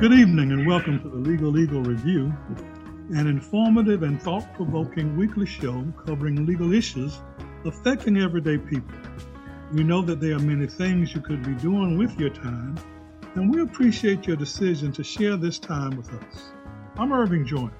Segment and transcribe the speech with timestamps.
[0.00, 2.32] Good evening and welcome to the Legal Eagle Review,
[3.10, 7.18] an informative and thought provoking weekly show covering legal issues
[7.64, 8.96] affecting everyday people.
[9.72, 12.78] We know that there are many things you could be doing with your time,
[13.34, 16.52] and we appreciate your decision to share this time with us.
[16.96, 17.72] I'm Irving Joyner.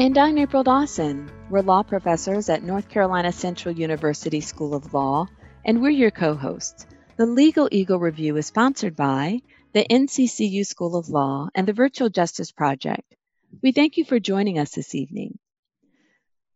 [0.00, 1.30] And I'm April Dawson.
[1.48, 5.28] We're law professors at North Carolina Central University School of Law,
[5.64, 6.88] and we're your co hosts.
[7.18, 12.10] The Legal Eagle Review is sponsored by the NCCU School of Law, and the Virtual
[12.10, 13.14] Justice Project.
[13.62, 15.38] We thank you for joining us this evening.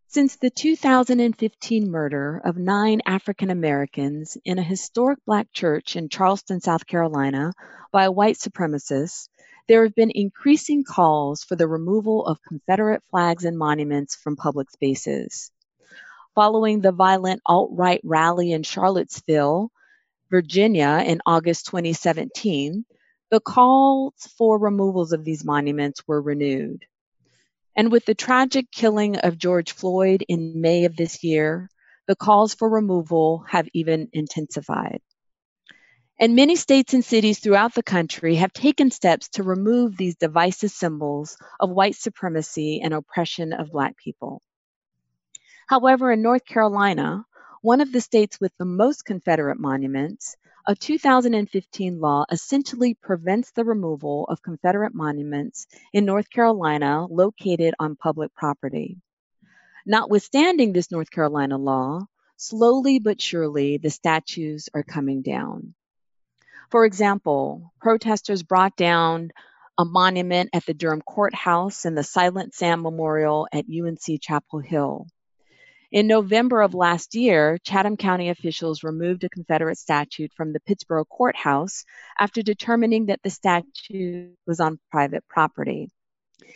[0.08, 6.60] Since the 2015 murder of nine African Americans in a historic black church in Charleston,
[6.60, 7.54] South Carolina,
[7.90, 9.30] by a white supremacist,
[9.66, 14.70] there have been increasing calls for the removal of Confederate flags and monuments from public
[14.70, 15.50] spaces.
[16.34, 19.70] Following the violent alt right rally in Charlottesville,
[20.28, 22.84] Virginia in August 2017,
[23.30, 26.84] the calls for removals of these monuments were renewed.
[27.76, 31.68] And with the tragic killing of George Floyd in May of this year,
[32.06, 35.00] the calls for removal have even intensified.
[36.18, 40.70] And many states and cities throughout the country have taken steps to remove these divisive
[40.70, 44.40] symbols of white supremacy and oppression of Black people.
[45.66, 47.26] However, in North Carolina,
[47.60, 50.36] one of the states with the most Confederate monuments,
[50.68, 57.94] a 2015 law essentially prevents the removal of Confederate monuments in North Carolina located on
[57.94, 58.98] public property.
[59.86, 62.06] Notwithstanding this North Carolina law,
[62.36, 65.74] slowly but surely the statues are coming down.
[66.70, 69.30] For example, protesters brought down
[69.78, 75.06] a monument at the Durham Courthouse and the Silent Sam Memorial at UNC Chapel Hill.
[75.92, 81.04] In November of last year, Chatham County officials removed a Confederate statue from the Pittsboro
[81.08, 81.84] courthouse
[82.18, 85.88] after determining that the statue was on private property.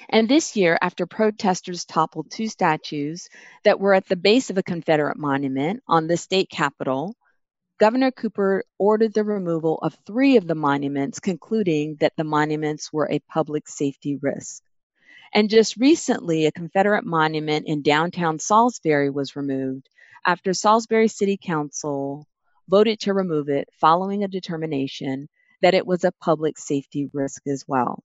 [0.08, 3.28] And this year, after protesters toppled two statues
[3.62, 7.14] that were at the base of a Confederate monument on the state capitol,
[7.78, 13.08] Governor Cooper ordered the removal of three of the monuments, concluding that the monuments were
[13.08, 14.62] a public safety risk.
[15.32, 19.88] And just recently, a Confederate monument in downtown Salisbury was removed
[20.26, 22.26] after Salisbury City Council
[22.68, 25.28] voted to remove it following a determination
[25.62, 28.02] that it was a public safety risk as well.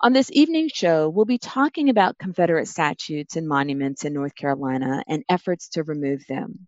[0.00, 5.02] On this evening show, we'll be talking about Confederate statutes and monuments in North Carolina
[5.06, 6.66] and efforts to remove them.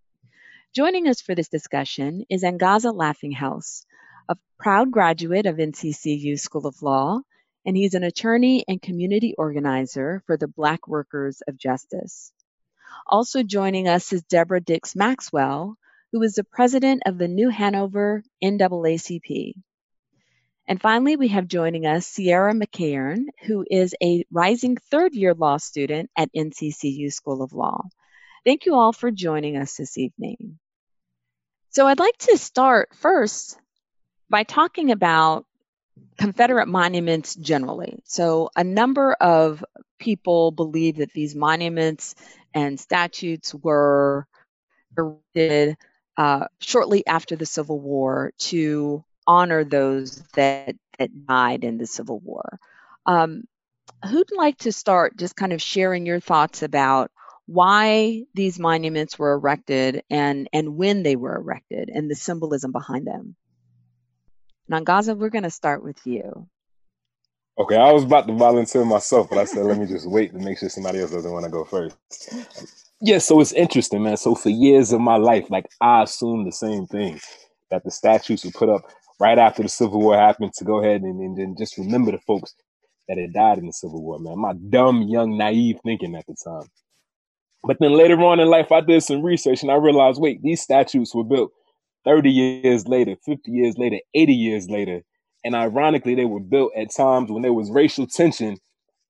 [0.75, 3.85] Joining us for this discussion is Angaza Laughinghouse,
[4.29, 7.21] a proud graduate of NCCU School of Law
[7.69, 12.33] and he's an attorney and community organizer for the Black Workers of Justice.
[13.07, 15.77] Also joining us is Deborah Dicks Maxwell,
[16.11, 19.53] who is the president of the New Hanover NAACP.
[20.67, 25.59] And finally, we have joining us Cierra McEachern, who is a rising third year law
[25.59, 27.83] student at NCCU School of Law.
[28.47, 30.59] Thank you all for joining us this evening.
[31.69, 33.59] So, I'd like to start first
[34.31, 35.45] by talking about
[36.19, 38.01] Confederate monuments generally.
[38.05, 39.65] So, a number of
[39.99, 42.15] people believe that these monuments
[42.55, 44.27] and statutes were
[44.97, 45.77] erected
[46.17, 52.19] uh, shortly after the Civil War to honor those that, that died in the Civil
[52.19, 52.59] War.
[53.07, 53.45] Um,
[54.05, 57.11] who'd like to start just kind of sharing your thoughts about
[57.47, 63.07] why these monuments were erected and, and when they were erected and the symbolism behind
[63.07, 63.37] them?
[64.71, 66.47] Nangaza, we're going to start with you.
[67.59, 70.39] Okay, I was about to volunteer myself, but I said let me just wait to
[70.39, 71.97] make sure somebody else doesn't want to go first.
[73.01, 74.17] Yeah, so it's interesting, man.
[74.17, 77.21] So for years of my life, like I assumed the same thing
[77.71, 78.83] that the statues were put up
[79.19, 82.19] right after the Civil War happened to go ahead and, and, and just remember the
[82.19, 82.55] folks
[83.09, 84.39] that had died in the Civil War, man.
[84.39, 86.69] My dumb, young, naive thinking at the time.
[87.65, 90.63] But then later on in life, I did some research and I realized, wait, these
[90.63, 91.53] statues were built
[92.09, 95.03] 30 years later, 50 years later, 80 years later.
[95.45, 98.57] And ironically, they were built at times when there was racial tension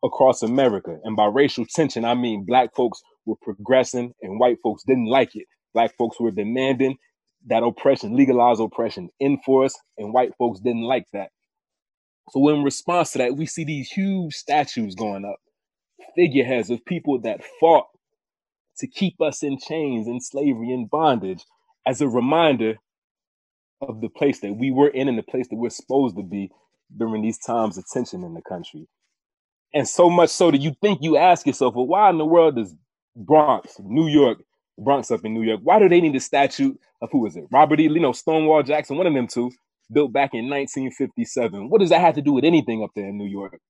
[0.05, 0.99] across America.
[1.05, 5.37] And by racial tension, I mean black folks were progressing and white folks didn't like
[5.37, 5.47] it.
[5.75, 6.97] Black folks were demanding
[7.47, 11.29] that oppression, legalized oppression, enforce, and white folks didn't like that.
[12.31, 15.39] So in response to that, we see these huge statues going up,
[16.17, 17.87] figureheads of people that fought
[18.79, 21.44] to keep us in chains, in slavery, in bondage,
[21.87, 22.77] as a reminder
[23.81, 26.51] of the place that we were in and the place that we're supposed to be
[26.97, 28.87] during these times of tension in the country.
[29.75, 32.57] And so much so that you think you ask yourself, well, why in the world
[32.57, 32.75] does
[33.15, 34.39] Bronx, New York,
[34.79, 37.45] Bronx up in New York, why do they need a statue of who is it?
[37.51, 37.89] Robert E.
[37.89, 39.51] Lee, no, Stonewall Jackson, one of them two,
[39.93, 41.69] built back in 1957.
[41.69, 43.61] What does that have to do with anything up there in New York?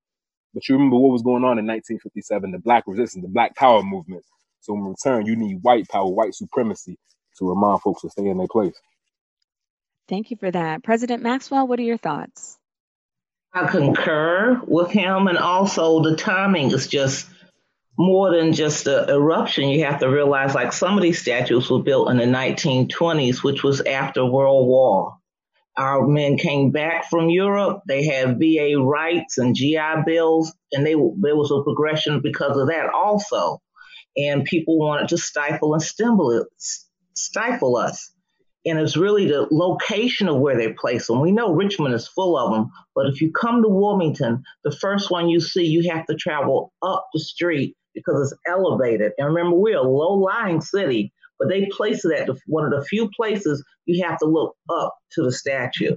[0.55, 3.83] But you remember what was going on in 1957, the black resistance, the black power
[3.83, 4.25] movement.
[4.61, 6.99] So in return, you need white power, white supremacy
[7.39, 8.75] to remind folks to stay in their place.
[10.09, 10.83] Thank you for that.
[10.83, 12.59] President Maxwell, what are your thoughts?
[13.53, 17.27] I concur with him, and also the timing is just
[17.99, 19.69] more than just the eruption.
[19.69, 23.63] You have to realize, like some of these statues were built in the 1920s, which
[23.63, 25.19] was after World War.
[25.77, 27.83] Our men came back from Europe.
[27.87, 32.69] They had VA rights and GI bills, and they there was a progression because of
[32.69, 33.61] that also.
[34.17, 36.47] And people wanted to stifle and stifle,
[37.15, 38.13] stifle us
[38.69, 41.21] and it's really the location of where they place them.
[41.21, 45.11] We know Richmond is full of them, but if you come to Wilmington, the first
[45.11, 49.13] one you see, you have to travel up the street because it's elevated.
[49.19, 53.11] And remember, we're a low-lying city, but they place it at one of the few
[53.17, 55.97] places you have to look up to the statue,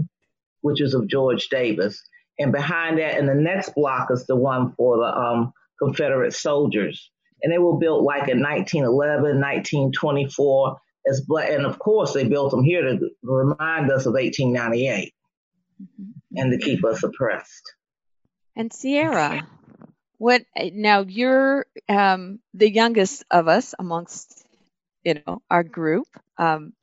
[0.62, 2.02] which is of George Davis.
[2.40, 7.12] And behind that, in the next block is the one for the um, Confederate soldiers.
[7.44, 10.78] And they were built like in 1911, 1924
[11.08, 15.14] as black, and of course they built them here to remind us of 1898
[15.82, 16.38] mm-hmm.
[16.38, 17.74] and to keep us oppressed.
[18.56, 19.48] And Cierra,
[20.18, 21.02] what now?
[21.02, 24.46] You're um, the youngest of us amongst
[25.04, 26.08] you know our group,
[26.38, 26.74] um,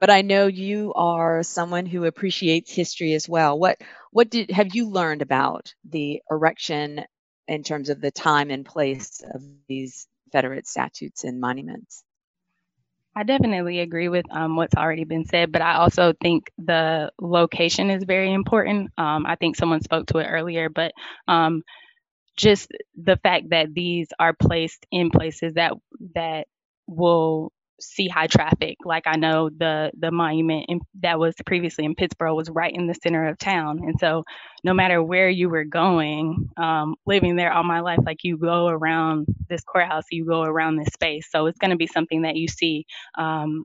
[0.00, 3.58] but I know you are someone who appreciates history as well.
[3.58, 3.78] What
[4.10, 7.04] what did have you learned about the erection
[7.46, 12.02] in terms of the time and place of these Confederate statutes and monuments?
[13.18, 17.90] I definitely agree with um, what's already been said, but I also think the location
[17.90, 18.92] is very important.
[18.98, 20.92] Um, I think someone spoke to it earlier, but
[21.28, 21.64] um,
[22.36, 25.74] just the fact that these are placed in places that
[26.14, 26.48] that
[26.86, 28.76] will see high traffic.
[28.84, 32.86] Like I know the the monument in, that was previously in Pittsboro was right in
[32.86, 34.24] the center of town, and so
[34.64, 38.68] no matter where you were going, um, living there all my life, like you go
[38.68, 42.36] around this courthouse, you go around this space, so it's going to be something that
[42.36, 42.86] you see.
[43.18, 43.64] Um,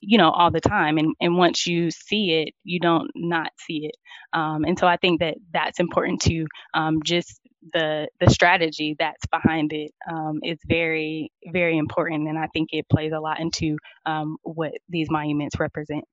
[0.00, 3.86] you know all the time and and once you see it you don't not see
[3.86, 3.96] it
[4.38, 7.40] um, and so i think that that's important to um, just
[7.72, 12.88] the the strategy that's behind it um, is very very important, and I think it
[12.88, 16.04] plays a lot into um, what these monuments represent.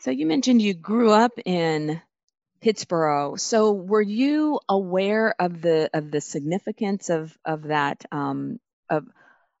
[0.00, 2.00] So you mentioned you grew up in
[2.62, 3.38] Pittsboro.
[3.38, 8.58] So were you aware of the of the significance of of that um,
[8.88, 9.06] of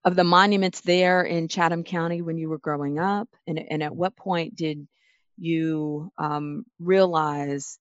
[0.04, 3.94] of the monuments there in Chatham County when you were growing up, and and at
[3.94, 4.86] what point did
[5.36, 7.78] you um, realize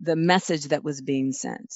[0.00, 1.72] the message that was being sent?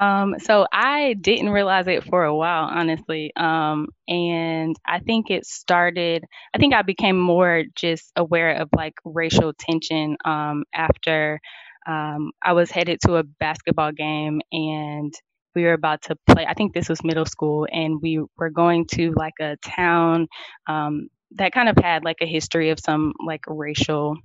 [0.00, 3.32] Um, so I didn't realize it for a while, honestly.
[3.36, 6.24] Um, and I think it started,
[6.54, 11.38] I think I became more just aware of like racial tension um, after
[11.86, 15.12] um, I was headed to a basketball game and
[15.54, 16.46] we were about to play.
[16.46, 20.28] I think this was middle school, and we were going to like a town
[20.68, 24.16] um, that kind of had like a history of some like racial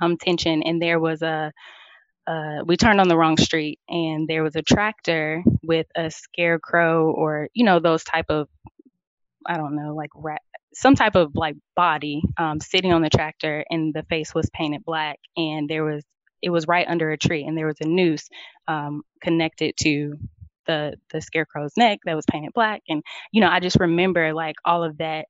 [0.00, 0.62] um, tension.
[0.62, 1.52] And there was a
[2.26, 7.10] uh, we turned on the wrong street and there was a tractor with a scarecrow
[7.10, 8.48] or you know those type of
[9.46, 10.40] i don't know like rat
[10.74, 14.84] some type of like body um, sitting on the tractor and the face was painted
[14.84, 16.02] black and there was
[16.40, 18.28] it was right under a tree and there was a noose
[18.68, 20.16] um, connected to
[20.66, 23.02] the the scarecrow's neck that was painted black and
[23.32, 25.26] you know i just remember like all of that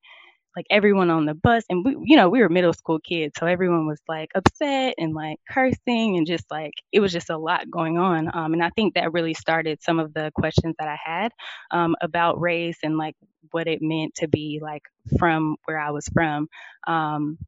[0.56, 3.46] like everyone on the bus and we you know we were middle school kids so
[3.46, 7.70] everyone was like upset and like cursing and just like it was just a lot
[7.70, 10.98] going on um, and i think that really started some of the questions that i
[11.02, 11.32] had
[11.70, 13.14] um, about race and like
[13.50, 14.82] what it meant to be like
[15.18, 16.48] from where i was from
[16.86, 17.38] um,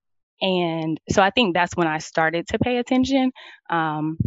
[0.40, 3.30] and so i think that's when i started to pay attention
[3.70, 4.18] um,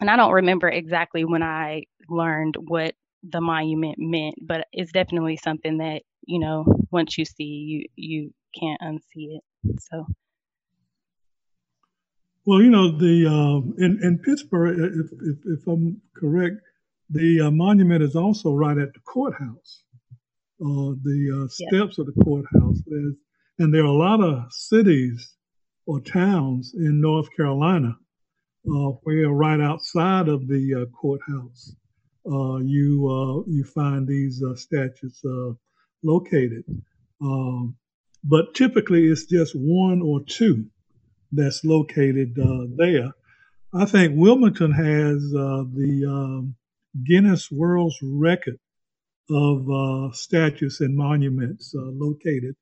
[0.00, 5.36] and i don't remember exactly when i learned what the monument meant but it's definitely
[5.36, 9.42] something that you know once you see you you can't unsee it
[9.80, 10.06] so.
[12.46, 16.56] Well you know the uh, in in pittsboro if, if, if i'm correct
[17.10, 19.82] the uh, monument is also right at the courthouse.
[20.64, 23.14] Uh, the uh, steps of the courthouse There's,
[23.58, 25.34] and there are a lot of cities
[25.86, 27.96] or towns in north carolina
[28.68, 31.74] uh, where right outside of the uh, courthouse
[32.62, 35.22] you you find these statues
[36.02, 36.64] located.
[37.20, 37.76] Um,
[38.24, 40.66] but typically it's just one or two
[41.32, 43.12] that's located uh, there.
[43.72, 46.56] I think Wilmington has uh, the um,
[47.06, 48.58] Guinness World's Record
[49.30, 52.56] of uh, statues and monuments uh, located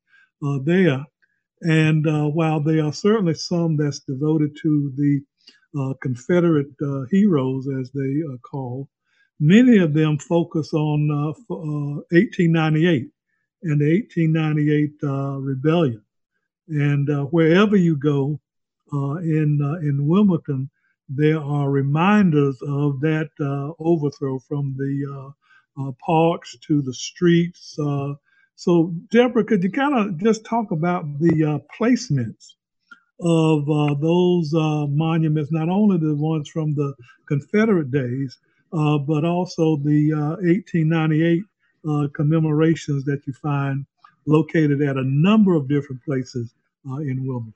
[0.45, 1.05] uh, there.
[1.63, 5.21] And uh, while there are certainly some that's devoted to the
[6.03, 6.75] Confederate
[7.11, 8.89] heroes, as they are called,
[9.41, 11.55] many of them focus on uh,
[12.11, 13.09] 1898 uh,
[13.63, 16.03] and the 1898 uh, rebellion.
[16.69, 18.41] And uh, wherever you go
[18.93, 20.71] in in Wilmington,
[21.09, 23.31] there are reminders of that
[23.79, 25.33] overthrow from the
[26.05, 27.79] parks to the streets.
[28.55, 32.55] so, Deborah, could you kind of just talk about the placements
[33.21, 36.95] of uh, those uh, monuments, not only the ones from the
[37.27, 38.39] Confederate days,
[38.73, 41.43] uh, but also the 1898
[41.89, 43.87] uh, commemorations that you find
[44.27, 46.53] located at a number of different places
[46.89, 47.55] uh, in Wilmington.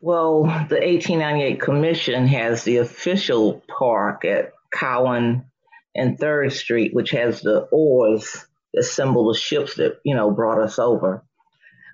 [0.00, 5.44] Well, the 1898 Commission has the official park at Cowan
[5.94, 10.60] and Third Street, which has the oars that symbol the ships that you know brought
[10.60, 11.24] us over.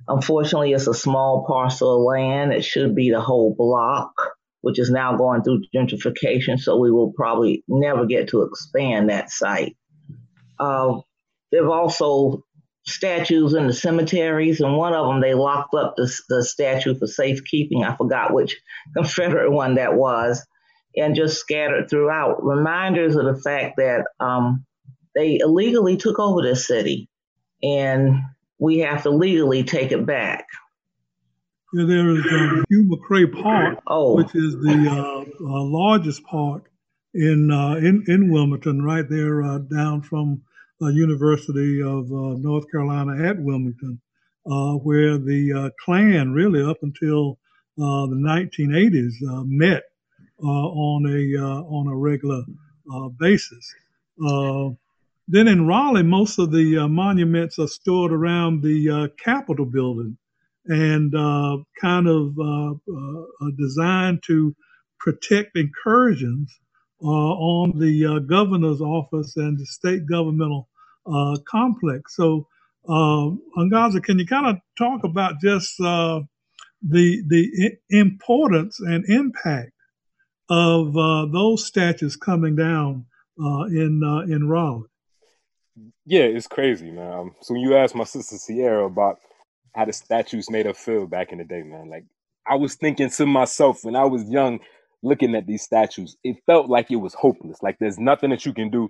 [0.06, 2.52] Unfortunately, it's a small parcel of land.
[2.52, 4.12] It should be the whole block,
[4.60, 6.58] which is now going through gentrification.
[6.58, 9.76] So we will probably never get to expand that site.
[10.58, 11.00] Uh,
[11.50, 12.44] there have also
[12.86, 17.06] statues in the cemeteries, and one of them they locked up the, the statue for
[17.06, 17.84] safekeeping.
[17.84, 18.60] I forgot which
[18.96, 20.44] Confederate one that was,
[20.96, 22.44] and just scattered throughout.
[22.44, 24.64] Reminders of the fact that um,
[25.14, 27.08] they illegally took over this city,
[27.62, 28.20] and
[28.58, 30.46] we have to legally take it back.
[31.72, 34.16] Yeah, there is uh, Hugh MacRae Park, oh.
[34.16, 36.70] which is the uh, uh, largest park
[37.14, 40.42] in, uh, in in Wilmington, right there uh, down from
[40.80, 44.00] the University of uh, North Carolina at Wilmington,
[44.44, 47.38] where the Klan really up until
[47.76, 49.14] the 1980s
[49.46, 49.84] met
[50.40, 52.42] on a on a regular
[53.18, 53.74] basis.
[55.26, 60.18] Then in Raleigh, most of the uh, monuments are stored around the uh, Capitol building
[60.66, 64.54] and uh, kind of uh, uh, designed to
[64.98, 66.63] protect incursions uh,
[67.04, 70.70] Uh, on the uh, governor's office and the state governmental
[71.04, 72.16] uh, complex.
[72.16, 72.48] So,
[72.88, 76.26] um, Angaza, can you kind of talk about just the
[76.80, 79.72] the importance and impact
[80.48, 80.94] of
[81.30, 83.04] those statues coming down
[83.38, 84.88] in in Raleigh?
[86.06, 87.12] Yeah, it's crazy, man.
[87.12, 89.18] Um, so when you asked my sister Cierra about
[89.74, 92.06] how the statues made her feel back in the day, man, like
[92.46, 94.60] I was thinking to myself when I was young,
[95.04, 97.62] looking at these statues, it felt like it was hopeless.
[97.62, 98.88] Like there's nothing that you can do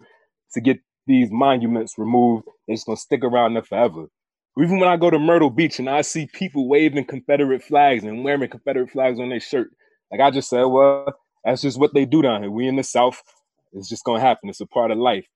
[0.52, 2.46] to get these monuments removed.
[2.66, 4.06] They're just gonna stick around there forever.
[4.58, 8.22] Even when I go to Myrtle Beach and I see people waving Confederate flags and
[8.22, 9.70] wearing Confederate flags on their shirt,
[10.12, 11.12] like I just said, well,
[11.44, 12.50] that's just what they do down here.
[12.50, 13.20] We in the South,
[13.72, 14.48] it's just gonna happen.
[14.48, 15.26] It's a part of life.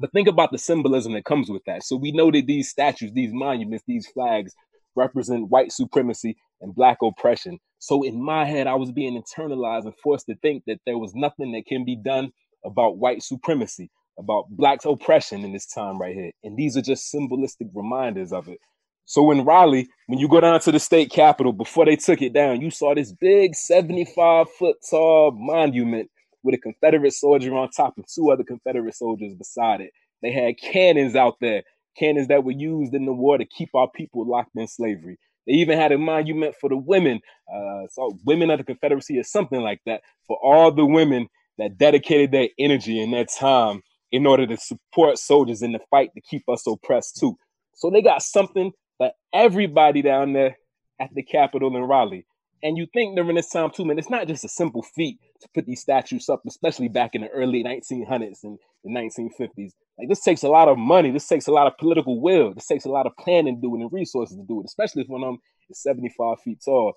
[0.00, 1.82] But think about the symbolism that comes with that.
[1.82, 4.54] So we know that these statues, these monuments, these flags
[4.94, 7.58] represent white supremacy and black oppression.
[7.78, 11.14] So in my head, I was being internalized and forced to think that there was
[11.14, 12.32] nothing that can be done
[12.64, 16.32] about white supremacy, about black's oppression in this time right here.
[16.42, 18.58] And these are just symbolistic reminders of it.
[19.04, 22.34] So in Raleigh, when you go down to the state capitol, before they took it
[22.34, 26.10] down, you saw this big 75 foot tall monument
[26.42, 29.92] with a Confederate soldier on top and two other Confederate soldiers beside it.
[30.20, 31.62] They had cannons out there,
[31.98, 35.18] cannons that were used in the war to keep our people locked in slavery.
[35.48, 37.20] They even had a monument for the women,
[37.52, 41.28] uh, so women of the Confederacy or something like that, for all the women
[41.58, 46.10] that dedicated their energy and their time in order to support soldiers in the fight
[46.14, 47.36] to keep us oppressed too.
[47.74, 50.58] So they got something for everybody down there
[51.00, 52.26] at the Capitol in Raleigh.
[52.62, 55.48] And you think during this time too, man, it's not just a simple feat to
[55.54, 59.72] put these statues up, especially back in the early 1900s and the 1950s.
[59.98, 61.10] Like this takes a lot of money.
[61.10, 62.54] This takes a lot of political will.
[62.54, 65.02] This takes a lot of planning to do it and resources to do it, especially
[65.02, 65.38] if one of them
[65.70, 66.94] is 75 feet tall.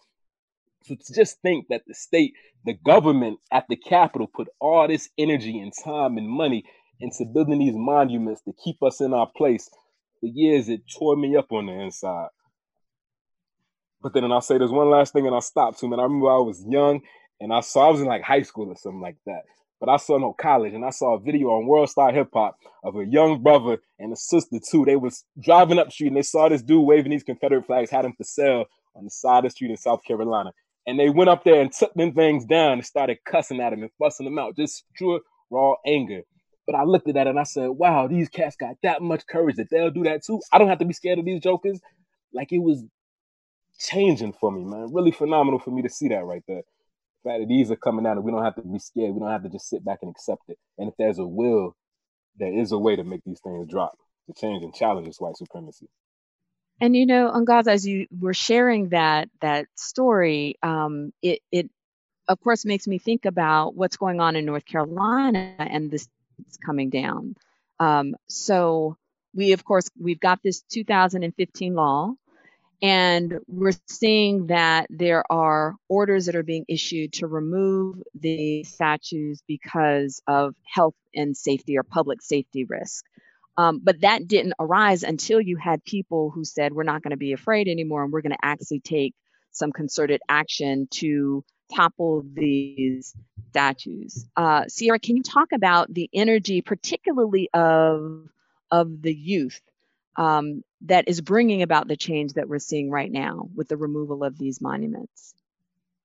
[0.83, 2.33] So to just think that the state,
[2.65, 6.63] the government at the Capitol put all this energy and time and money
[6.99, 9.69] into building these monuments to keep us in our place
[10.19, 12.29] for years, it tore me up on the inside.
[14.01, 15.99] But then and I'll say there's one last thing and I'll stop too, man.
[15.99, 17.01] I remember I was young
[17.39, 19.43] and I saw I was in like high school or something like that.
[19.79, 22.55] But I saw no college and I saw a video on World Star Hip Hop
[22.83, 24.85] of a young brother and a sister too.
[24.85, 27.89] They was driving up the street and they saw this dude waving these Confederate flags,
[27.89, 28.65] had them for sale
[28.95, 30.51] on the side of the street in South Carolina.
[30.85, 33.81] And they went up there and took them things down and started cussing at him
[33.81, 36.21] and fussing them out, just pure raw anger.
[36.67, 39.55] But I looked at that and I said, wow, these cats got that much courage
[39.55, 40.41] that they'll do that too.
[40.51, 41.79] I don't have to be scared of these jokers.
[42.33, 42.83] Like it was
[43.87, 44.93] changing for me, man.
[44.93, 46.61] Really phenomenal for me to see that right there.
[47.23, 49.13] The fact that these are coming out and we don't have to be scared.
[49.13, 50.57] We don't have to just sit back and accept it.
[50.77, 51.75] And if there's a will,
[52.37, 53.97] there is a way to make these things drop,
[54.27, 55.87] to change and challenge this white supremacy.
[56.79, 61.69] And you know, Angaza, as you were sharing that that story, um, it it
[62.27, 66.07] of course makes me think about what's going on in North Carolina and this
[66.65, 67.35] coming down.
[67.79, 68.97] Um, so
[69.33, 72.13] we, of course, we've got this 2015 law,
[72.81, 79.43] and we're seeing that there are orders that are being issued to remove the statues
[79.47, 83.05] because of health and safety or public safety risk.
[83.57, 87.17] Um, but that didn't arise until you had people who said, we're not going to
[87.17, 89.13] be afraid anymore and we're going to actually take
[89.51, 91.43] some concerted action to
[91.75, 93.13] topple these
[93.49, 94.25] statues.
[94.35, 98.27] Uh, Cierra, can you talk about the energy, particularly of,
[98.71, 99.61] of the youth,
[100.15, 104.23] um, that is bringing about the change that we're seeing right now with the removal
[104.23, 105.33] of these monuments?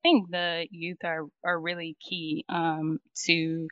[0.04, 3.68] I think the youth are, are really key um, to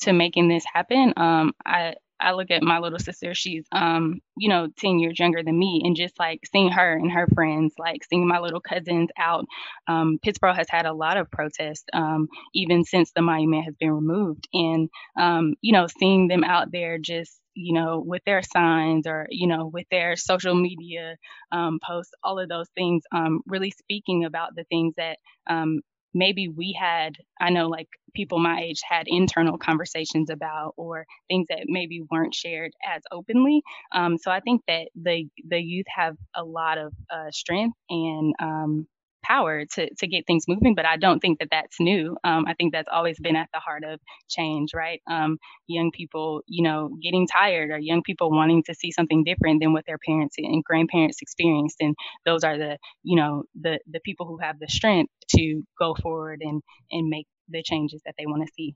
[0.00, 1.12] to making this happen.
[1.16, 5.42] Um, I I look at my little sister, she's um, you know, 10 years younger
[5.42, 9.10] than me, and just like seeing her and her friends, like seeing my little cousins
[9.18, 9.44] out.
[9.88, 13.90] Um, Pittsboro has had a lot of protests, um, even since the monument has been
[13.90, 14.48] removed.
[14.52, 19.26] And um, you know, seeing them out there just you know, with their signs or,
[19.30, 21.16] you know, with their social media
[21.52, 25.18] um, posts, all of those things, um, really speaking about the things that
[25.48, 25.80] um,
[26.16, 31.46] maybe we had i know like people my age had internal conversations about or things
[31.48, 36.16] that maybe weren't shared as openly um, so i think that the the youth have
[36.36, 38.86] a lot of uh, strength and um,
[39.24, 40.74] power to, to get things moving.
[40.74, 42.16] But I don't think that that's new.
[42.24, 45.00] Um, I think that's always been at the heart of change, right?
[45.10, 49.60] Um, young people, you know, getting tired or young people wanting to see something different
[49.60, 51.76] than what their parents and grandparents experienced.
[51.80, 55.94] And those are the, you know, the, the people who have the strength to go
[55.94, 58.74] forward and, and make the changes that they want to see.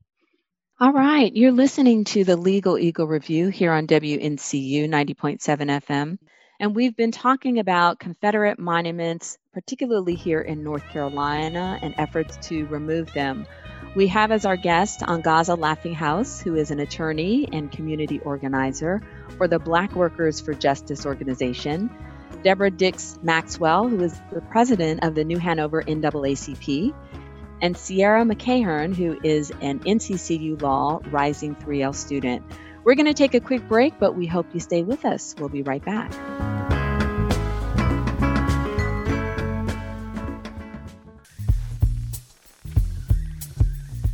[0.80, 6.18] All right, you're listening to the Legal Eagle Review here on WNCU 90.7 FM.
[6.60, 12.64] And we've been talking about Confederate monuments, particularly here in North Carolina, and efforts to
[12.66, 13.44] remove them.
[13.96, 19.02] We have as our guest Angaza Laughinghouse, who is an attorney and community organizer
[19.36, 21.90] for the Black Workers for Justice organization,
[22.44, 26.94] Deborah Dicks Maxwell, who is the president of the New Hanover NAACP,
[27.60, 32.44] and Cierra McEachern, who is an NCCU Law Rising 3L student.
[32.84, 35.34] We're going to take a quick break, but we hope you stay with us.
[35.36, 36.12] We'll be right back.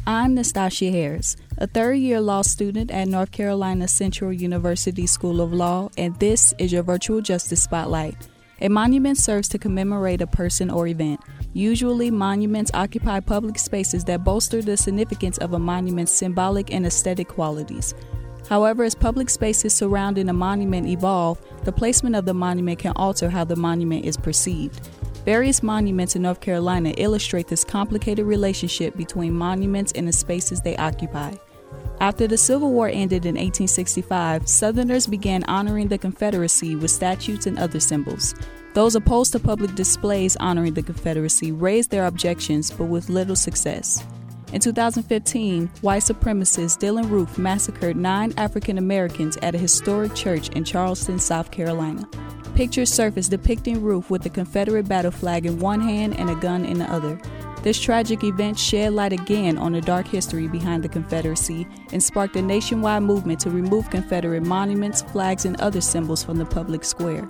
[0.07, 5.55] I'm Nastasia Harris, a third year law student at North Carolina Central University School of
[5.55, 8.14] Law, and this is your Virtual Justice Spotlight.
[8.61, 11.21] A monument serves to commemorate a person or event.
[11.55, 17.29] Usually, monuments occupy public spaces that bolster the significance of a monument's symbolic and aesthetic
[17.29, 17.95] qualities.
[18.47, 23.31] However, as public spaces surrounding a monument evolve, the placement of the monument can alter
[23.31, 24.87] how the monument is perceived.
[25.25, 30.77] Various monuments in North Carolina illustrate this complicated relationship between monuments and the spaces they
[30.77, 31.35] occupy.
[32.01, 37.59] After the Civil War ended in 1865, Southerners began honoring the Confederacy with statues and
[37.59, 38.35] other symbols.
[38.75, 44.05] Those opposed to public displays honoring the Confederacy raised their objections, but with little success.
[44.53, 50.65] In 2015, white supremacist Dylann Roof massacred nine African Americans at a historic church in
[50.65, 52.07] Charleston, South Carolina.
[52.55, 56.64] Pictures surfaced depicting Roof with the Confederate battle flag in one hand and a gun
[56.64, 57.21] in the other.
[57.64, 62.37] This tragic event shed light again on the dark history behind the Confederacy and sparked
[62.37, 67.27] a nationwide movement to remove Confederate monuments, flags, and other symbols from the public square.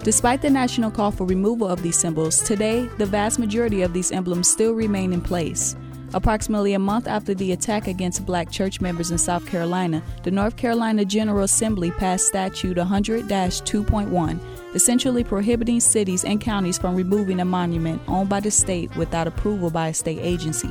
[0.00, 4.12] Despite the national call for removal of these symbols, today the vast majority of these
[4.12, 5.74] emblems still remain in place.
[6.14, 10.56] Approximately a month after the attack against black church members in South Carolina, the North
[10.56, 14.40] Carolina General Assembly passed Statute 100 2.1,
[14.76, 19.70] essentially prohibiting cities and counties from removing a monument owned by the state without approval
[19.70, 20.68] by a state agency.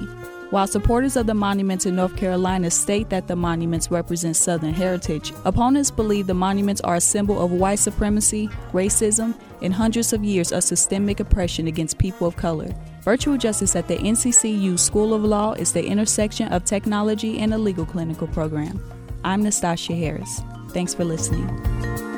[0.51, 5.33] While supporters of the monuments in North Carolina state that the monuments represent Southern heritage,
[5.43, 10.51] opponents believe the monuments are a symbol of white supremacy, racism, and hundreds of years
[10.51, 12.73] of systemic oppression against people of color.
[13.01, 17.57] Virtual Justice at the NCCU School of Law is the intersection of technology and a
[17.57, 18.79] legal clinical program.
[19.23, 20.41] I'm Nastasia Harris.
[20.69, 22.14] Thanks for listening.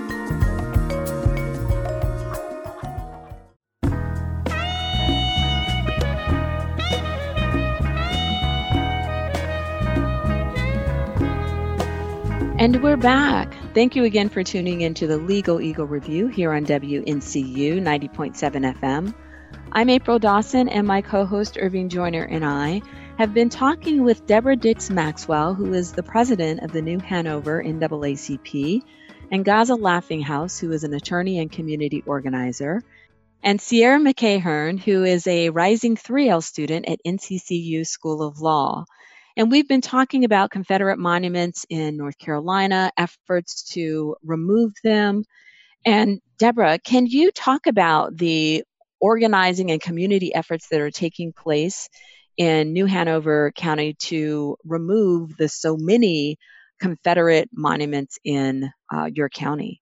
[12.68, 13.56] And we're back.
[13.74, 18.76] Thank you again for tuning in to the Legal Eagle Review here on WNCU 90.7
[18.76, 19.16] FM.
[19.72, 22.82] I'm April Dawson, and my co host Irving Joyner and I
[23.18, 27.64] have been talking with Deborah Dicks Maxwell, who is the president of the New Hanover
[27.64, 28.82] NAACP,
[29.32, 32.84] and Angaza Laughinghouse, who is an attorney and community organizer,
[33.42, 38.84] and Cierra McEachern, who is a rising 3L student at NCCU School of Law.
[39.38, 45.26] And we've been talking about Confederate monuments in North Carolina, efforts to remove them.
[45.86, 48.64] And Deborah, can you talk about the
[49.00, 51.88] organizing and community efforts that are taking place
[52.36, 56.38] in New Hanover County to remove the so many
[56.82, 59.82] Confederate monuments in uh, your county?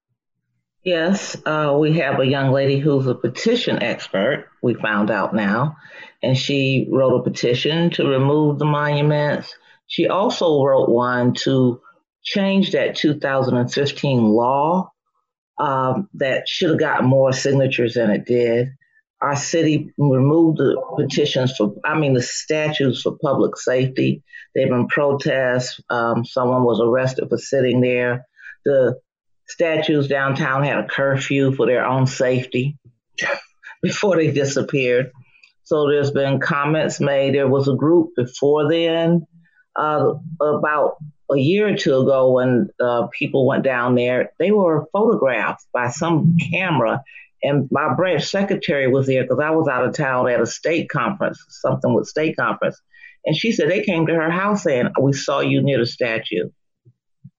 [0.86, 5.78] Yes, uh, we have a young lady who's a petition expert, we found out now,
[6.22, 9.52] and she wrote a petition to remove the monuments.
[9.88, 11.82] She also wrote one to
[12.24, 14.92] change that 2015 law
[15.58, 18.68] um, that should have gotten more signatures than it did.
[19.24, 24.22] Our city removed the petitions for, I mean, the statues for public safety.
[24.54, 25.82] They've been protests.
[25.90, 28.28] Um, someone was arrested for sitting there.
[28.66, 29.00] The
[29.48, 32.78] statues downtown had a curfew for their own safety
[33.82, 35.12] before they disappeared.
[35.64, 37.34] So there's been comments made.
[37.34, 39.26] There was a group before then,
[39.76, 40.98] uh, about
[41.32, 44.32] a year or two ago, when uh, people went down there.
[44.38, 47.04] They were photographed by some camera,
[47.42, 50.88] and my branch secretary was there because I was out of town at a state
[50.90, 52.80] conference, something with state conference,
[53.26, 56.50] and she said they came to her house saying, "We saw you near the statue."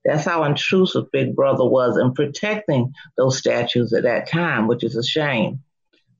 [0.06, 4.96] That's how intrusive Big Brother was in protecting those statues at that time, which is
[4.96, 5.62] a shame.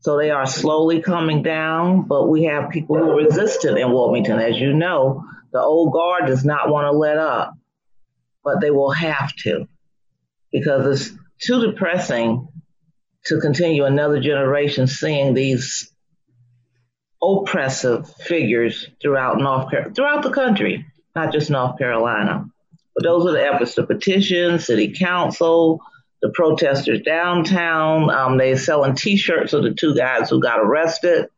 [0.01, 4.39] So they are slowly coming down, but we have people who resisted in Wilmington.
[4.39, 7.55] As you know, the old guard does not want to let up,
[8.45, 9.67] but they will have to
[10.53, 12.49] because it's too depressing
[13.27, 15.93] to continue another generation seeing these
[17.23, 22.47] oppressive figures throughout North Carolina, throughout the country, not just North Carolina.
[22.97, 25.83] But those are the efforts the petition, city council,
[26.23, 28.11] the protesters downtown.
[28.11, 31.29] Um, they're selling T-shirts of the two guys who got arrested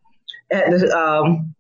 [0.51, 1.55] at the um,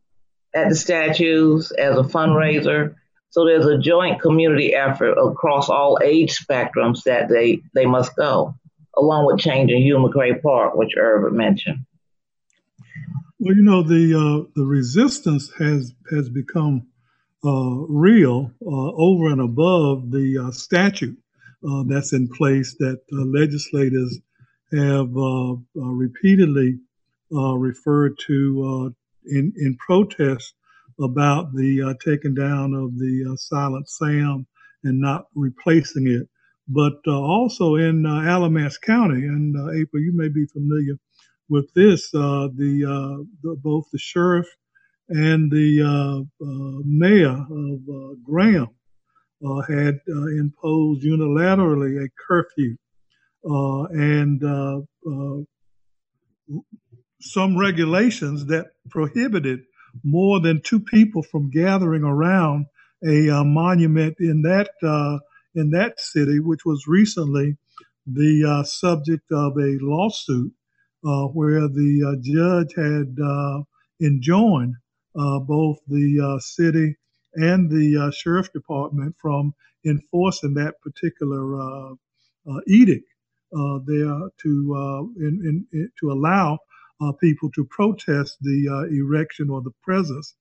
[0.54, 2.94] at the statues as a fundraiser.
[3.30, 8.54] So there's a joint community effort across all age spectrums that they they must go,
[8.96, 11.84] along with changing Hugh MacRae Park, which Irv mentioned.
[13.40, 16.86] Well, you know the uh, the resistance has has become
[17.44, 21.16] Uh, real uh, over and above the uh, statute
[21.70, 24.18] uh, that's in place that uh, legislators
[24.72, 26.80] have uh, uh repeatedly
[27.32, 28.92] uh, referred to
[29.26, 30.54] in, in protest
[31.00, 34.44] about the taking down of the Silent Sam
[34.82, 36.28] and not replacing it.
[36.66, 40.98] But also in Alamance County, and April, you may be familiar
[41.48, 44.48] with this, the, the both the sheriff
[45.08, 48.68] and the uh, uh, mayor of uh, Graham
[49.68, 52.76] had imposed unilaterally a curfew
[53.44, 54.42] and
[57.20, 59.60] some regulations that prohibited
[60.04, 62.66] more than two people from gathering around
[63.06, 65.18] a uh, monument in that uh,
[65.54, 67.56] in that city, which was recently
[68.06, 70.52] the uh, subject of a lawsuit
[71.32, 73.16] where the judge had
[74.04, 74.74] enjoined
[75.46, 76.96] both the uh, city
[77.34, 79.54] and the uh, sheriff department from
[79.84, 81.94] enforcing that particular
[82.66, 83.06] edict
[83.86, 86.58] there to in, in, to allow
[87.20, 90.34] people to protest the erection or the presence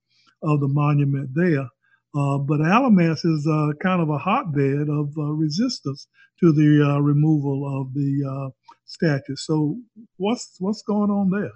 [0.44, 1.68] of the monument there.
[2.16, 6.08] Uh, but Alamance is uh, kind of a hotbed of uh, resistance
[6.40, 8.52] to the removal of the
[8.86, 9.36] statue.
[9.36, 9.78] So,
[10.18, 11.52] what's what's going on there?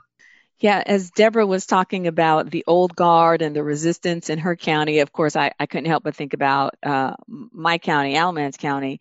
[0.62, 5.00] Yeah, as Deborah was talking about the old guard and the resistance in her county,
[5.00, 9.00] of course, I, I couldn't help but think about uh, my county, Alamance County.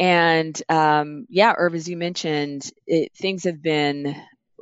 [0.00, 4.16] And um, yeah, Irv, as you mentioned, it, things have been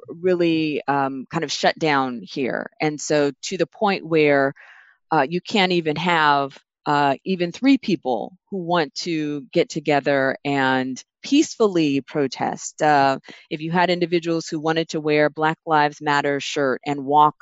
[0.09, 2.70] really um, kind of shut down here.
[2.81, 4.55] And so to the point where
[5.12, 11.03] uh, you can't even have uh, even three people who want to get together and
[11.29, 12.81] peacefully protest.
[12.81, 13.19] Uh,
[13.51, 17.37] if you had individuals who wanted to wear Black Lives Matter shirt and walk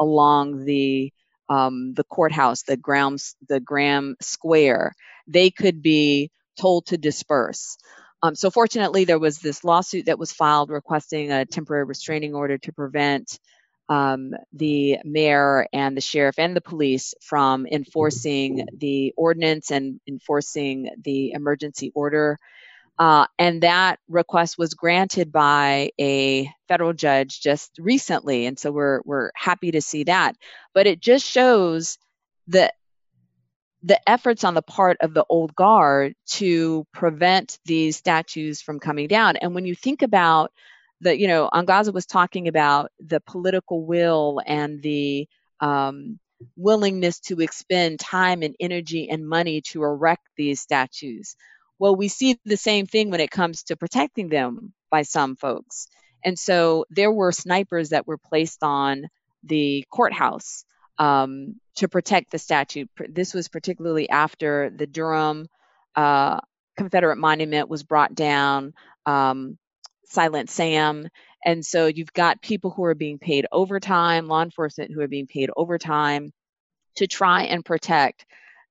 [0.00, 1.12] along the
[1.48, 3.16] um, the courthouse, the Graham,
[3.48, 4.94] the Graham Square,
[5.26, 7.78] they could be told to disperse.
[8.22, 12.58] Um, so fortunately, there was this lawsuit that was filed requesting a temporary restraining order
[12.58, 13.38] to prevent
[13.88, 20.90] um, the mayor and the sheriff and the police from enforcing the ordinance and enforcing
[21.02, 22.36] the emergency order.
[22.98, 29.00] Uh, and that request was granted by a federal judge just recently, and so we're
[29.04, 30.34] we're happy to see that.
[30.74, 31.98] But it just shows
[32.48, 32.72] the
[33.84, 39.06] the efforts on the part of the old guard to prevent these statues from coming
[39.06, 39.36] down.
[39.36, 40.52] And when you think about
[41.00, 45.28] the you know Angaza was talking about the political will and the
[45.60, 46.18] um,
[46.56, 51.36] willingness to expend time and energy and money to erect these statues.
[51.78, 55.88] Well, we see the same thing when it comes to protecting them by some folks.
[56.24, 59.08] And so there were snipers that were placed on
[59.44, 60.64] the courthouse
[60.98, 62.86] um, to protect the statue.
[63.08, 65.46] This was particularly after the Durham
[65.94, 66.40] uh,
[66.76, 68.72] Confederate monument was brought down,
[69.06, 69.58] um,
[70.06, 71.08] Silent Sam.
[71.44, 75.26] And so you've got people who are being paid overtime, law enforcement who are being
[75.26, 76.32] paid overtime
[76.96, 78.26] to try and protect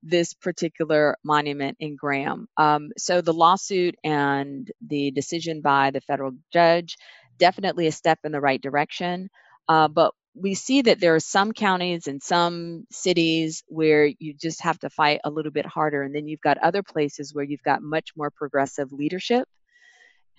[0.10, 2.48] this particular monument in Graham.
[2.58, 6.98] Um, so the lawsuit and the decision by the federal judge
[7.38, 9.30] definitely a step in the right direction.
[9.70, 14.62] Uh, but we see that there are some counties and some cities where you just
[14.62, 16.04] have to fight a little bit harder.
[16.04, 19.48] And then you've got other places where you've got much more progressive leadership.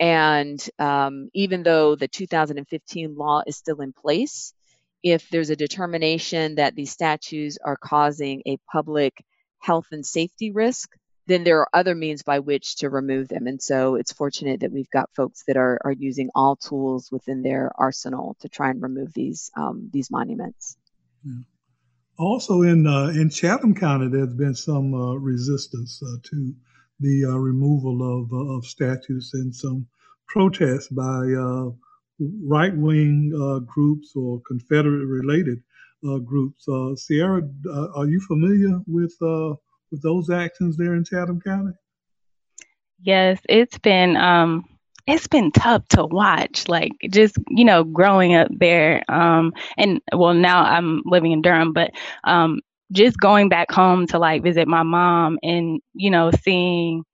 [0.01, 4.55] And um, even though the 2015 law is still in place,
[5.03, 9.25] if there's a determination that these statues are causing a public
[9.61, 10.91] health and safety risk,
[11.29, 13.47] then there are other means by which to remove them.
[13.47, 17.43] And so it's fortunate that we've got folks that are, are using all tools within
[17.43, 20.77] their arsenal to try and remove these um, these monuments.
[21.25, 21.43] Yeah.
[22.19, 26.55] Also in uh, in Chatham County, there's been some uh, resistance uh, to
[26.99, 29.87] the uh, removal of uh, of statues and some
[30.27, 31.71] protests by uh,
[32.45, 33.31] right wing
[33.67, 35.63] groups or Confederate related
[36.03, 36.67] groups.
[36.97, 37.43] Cierra,
[37.95, 39.15] are you familiar with
[39.91, 41.73] with those actions there in Chatham County?
[43.01, 44.65] Yes, it's been um
[45.07, 50.35] it's been tough to watch like just you know growing up there um and well
[50.35, 51.93] now I'm living in Durham but
[52.25, 52.61] um
[52.93, 57.05] just going back home to like visit my mom and you know seeing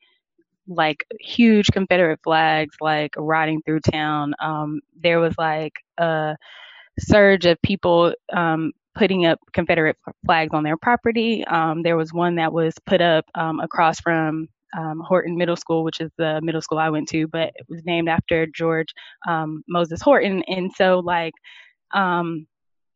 [0.67, 6.37] like huge Confederate flags like riding through town um there was like a
[6.99, 11.45] surge of people um putting up Confederate flags on their property.
[11.45, 15.85] Um, there was one that was put up um, across from um, Horton Middle School,
[15.85, 18.93] which is the middle school I went to, but it was named after George
[19.27, 20.43] um, Moses Horton.
[20.47, 21.35] And so, like,
[21.93, 22.47] um,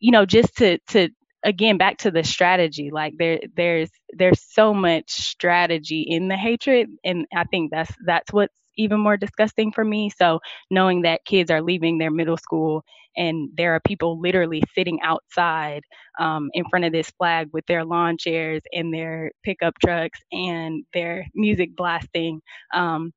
[0.00, 1.08] you know, just to to
[1.44, 6.88] again back to the strategy, like there there's there's so much strategy in the hatred,
[7.04, 10.10] and I think that's that's what's even more disgusting for me.
[10.10, 12.84] So knowing that kids are leaving their middle school
[13.16, 15.82] and there are people literally sitting outside
[16.20, 20.84] um, in front of this flag with their lawn chairs and their pickup trucks and
[20.94, 22.40] their music blasting
[22.74, 23.12] um,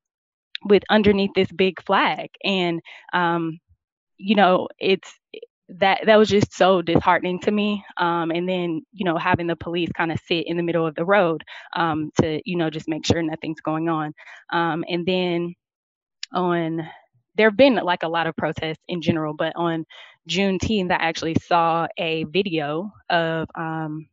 [0.65, 2.30] with underneath this big flag.
[2.43, 2.82] And
[3.13, 3.60] um,
[4.17, 5.12] you know, it's
[5.80, 7.84] that that was just so disheartening to me.
[7.98, 10.96] Um, and then you know having the police kind of sit in the middle of
[10.96, 11.44] the road
[11.76, 14.14] um, to you know just make sure nothing's going on.
[14.52, 15.56] Um, and then
[16.34, 16.88] on
[17.36, 19.86] there have been like a lot of protests in general, but on
[20.30, 24.08] Juneteenth, I actually saw a video of um,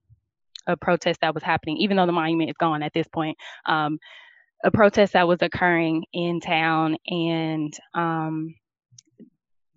[0.66, 3.36] a protest that was happening, even though the monument is gone at this point.
[3.66, 3.98] Um,
[4.64, 8.54] a protest that was occurring in town, and um,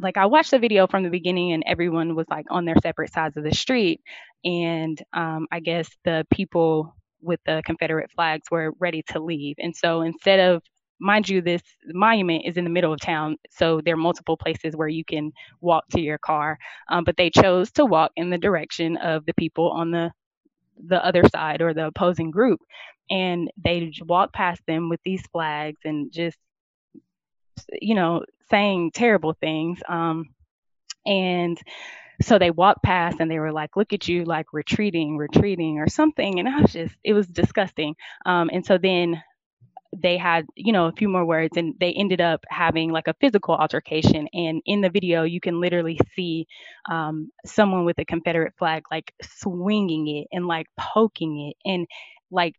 [0.01, 3.13] like I watched the video from the beginning, and everyone was like on their separate
[3.13, 4.01] sides of the street,
[4.43, 9.75] and um, I guess the people with the Confederate flags were ready to leave, and
[9.75, 10.63] so instead of
[10.99, 14.75] mind you, this monument is in the middle of town, so there are multiple places
[14.75, 16.57] where you can walk to your car.
[16.89, 20.11] Um, but they chose to walk in the direction of the people on the
[20.87, 22.59] the other side or the opposing group,
[23.09, 26.37] and they walked past them with these flags and just,
[27.81, 29.79] you know, saying terrible things.
[29.89, 30.29] Um,
[31.05, 31.59] and
[32.21, 35.87] so they walked past and they were like, look at you, like retreating, retreating, or
[35.87, 36.39] something.
[36.39, 37.95] And I was just, it was disgusting.
[38.25, 39.21] Um, and so then
[39.93, 43.15] they had you know a few more words and they ended up having like a
[43.19, 46.47] physical altercation and in the video you can literally see
[46.89, 51.87] um, someone with a confederate flag like swinging it and like poking it and
[52.31, 52.55] like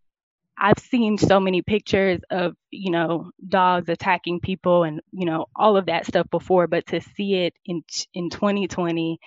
[0.58, 5.76] i've seen so many pictures of you know dogs attacking people and you know all
[5.76, 7.82] of that stuff before but to see it in
[8.14, 9.18] in 2020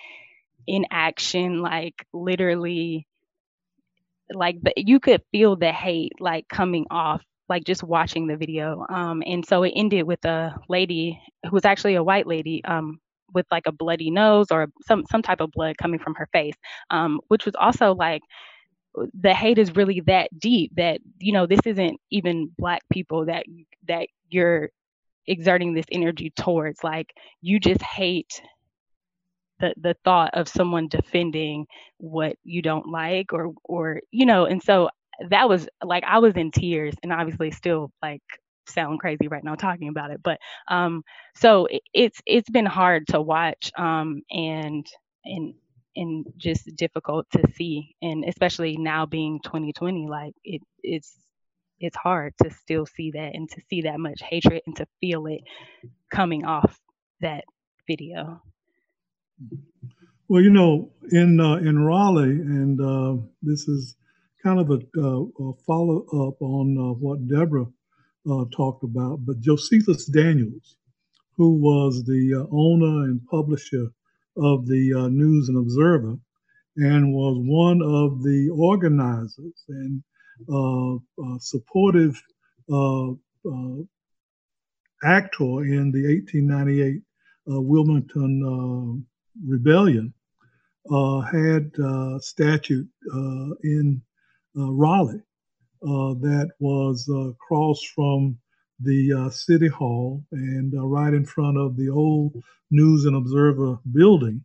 [0.66, 3.06] in action like literally
[4.32, 8.84] like you could feel the hate like coming off like just watching the video.
[8.88, 12.98] Um, and so it ended with a lady who was actually a white lady um,
[13.32, 16.56] with like a bloody nose or some some type of blood coming from her face,
[16.90, 18.22] um, which was also like
[19.20, 23.44] the hate is really that deep that you know this isn't even black people that
[23.86, 24.70] that you're
[25.26, 26.82] exerting this energy towards.
[26.82, 28.40] Like you just hate
[29.60, 31.66] the the thought of someone defending
[31.98, 34.88] what you don't like or or you know and so
[35.30, 38.22] that was like I was in tears and obviously still like
[38.66, 41.04] sound crazy right now talking about it but um
[41.36, 44.84] so it, it's it's been hard to watch um and
[45.24, 45.54] and
[45.96, 51.16] and just difficult to see and especially now being 2020 like it it's
[51.80, 55.26] it's hard to still see that and to see that much hatred and to feel
[55.26, 55.42] it
[56.10, 56.78] coming off
[57.20, 57.44] that
[57.86, 58.40] video.
[60.28, 63.96] Well you know in uh, in raleigh and uh, this is
[64.42, 67.66] kind of a, uh, a follow up on uh, what deborah
[68.30, 70.76] uh, talked about but josephus daniels
[71.36, 73.88] who was the uh, owner and publisher
[74.36, 76.18] of the uh, News and Observer
[76.76, 80.02] and was one of the organizers and
[80.52, 82.22] uh, uh supportive
[82.70, 83.82] uh, uh,
[85.04, 87.02] actor in the 1898
[87.46, 89.06] Wilmington
[89.46, 90.12] Rebellion,
[90.90, 92.88] had a statute
[93.62, 94.02] in
[94.54, 95.22] Raleigh
[95.82, 98.36] that was across from
[98.80, 102.34] the uh, City Hall and uh, right in front of the old
[102.70, 104.44] News and Observer building.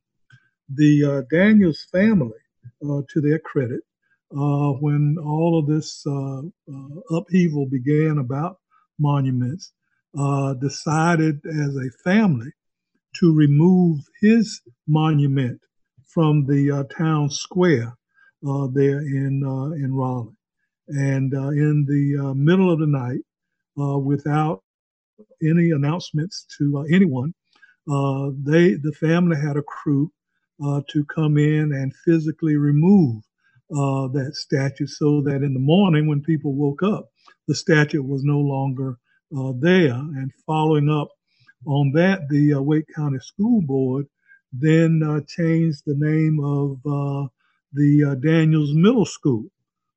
[0.70, 2.40] The uh, Daniels family,
[2.84, 3.82] uh, to their credit,
[4.32, 6.06] uh, when all of this
[7.12, 8.60] upheaval began about
[8.98, 9.74] monuments,
[10.62, 12.52] decided as a family
[13.16, 15.60] to remove his monument
[16.08, 17.98] from the town square
[18.74, 19.44] there in
[19.76, 20.38] in Raleigh.
[20.88, 23.20] And in the middle of the night,
[23.80, 24.64] uh, without
[25.44, 27.34] any announcements to uh, anyone.
[27.92, 30.12] Uh, they, the family had a crew
[30.88, 33.24] to come in and physically remove
[33.70, 37.10] that statue so that in the morning when people woke up,
[37.48, 38.98] the statue was no longer
[39.60, 39.94] there.
[39.94, 41.10] And following up
[41.66, 44.06] on that, the Wake County School Board
[44.54, 47.28] then uh, changed the name of uh,
[47.74, 49.46] the uh, Daniels Middle School,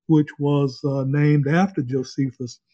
[0.06, 2.73] which was named after Josephus uh,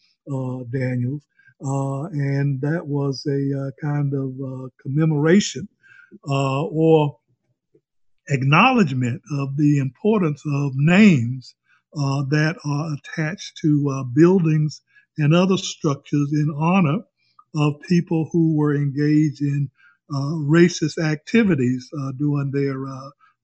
[0.71, 1.23] Daniels.
[1.63, 5.67] Uh, and that was a uh, kind of commemoration
[6.23, 7.17] or
[8.29, 11.53] acknowledgement of the importance of names
[11.97, 14.81] uh, that are attached to uh, buildings
[15.17, 16.99] and other structures in honor
[17.55, 19.69] of people who were engaged in
[20.13, 22.77] uh, racist activities during their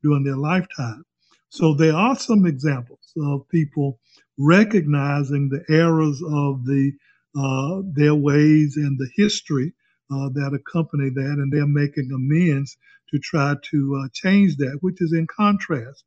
[0.02, 1.04] during their lifetime.
[1.50, 4.00] So there are some examples of people
[4.38, 6.92] recognizing the errors of the
[7.38, 9.74] uh, their ways and the history
[10.12, 12.78] uh, that accompany that, and they're making amends
[13.12, 16.04] to try to uh, change that, which is in contrast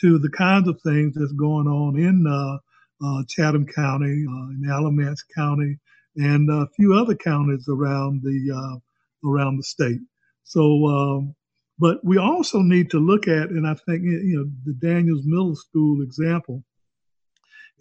[0.00, 2.58] to the kinds of things that's going on in uh,
[3.06, 5.78] uh, Chatham County, uh, in Alamance County,
[6.16, 8.80] and a few other counties around the
[9.24, 10.00] around the state.
[10.44, 10.86] So.
[10.86, 11.34] Um,
[11.78, 15.56] but we also need to look at, and I think you know, the Daniels Middle
[15.56, 16.62] School example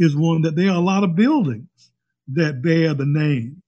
[0.01, 1.91] is one that there are a lot of buildings
[2.27, 3.61] that bear the names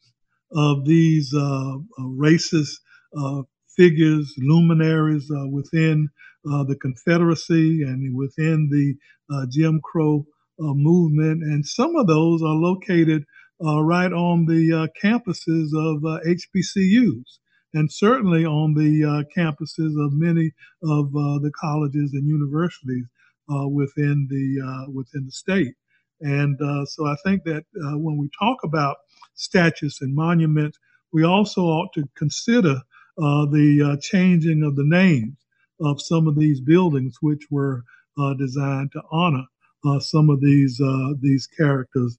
[0.55, 2.79] of these uh, uh, racist
[3.15, 3.43] uh,
[3.77, 6.09] figures, luminaries uh, within
[6.51, 8.95] uh, the Confederacy and within the
[9.33, 10.25] uh, Jim Crow
[10.59, 11.43] movement.
[11.43, 13.25] And some of those are located
[13.59, 17.39] right on the campuses of HBCUs
[17.73, 20.51] and certainly on the campuses of many
[20.83, 23.05] of the colleges and universities
[23.49, 25.73] within the within the state.
[26.21, 28.97] And uh, so I think that uh, when we talk about
[29.35, 30.77] statues and monuments,
[31.11, 32.81] we also ought to consider
[33.21, 35.35] uh, the uh, changing of the names
[35.79, 37.83] of some of these buildings, which were
[38.17, 39.45] uh, designed to honor
[39.85, 40.81] uh, some of these
[41.21, 42.17] these characters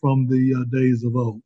[0.00, 1.42] from the days of old.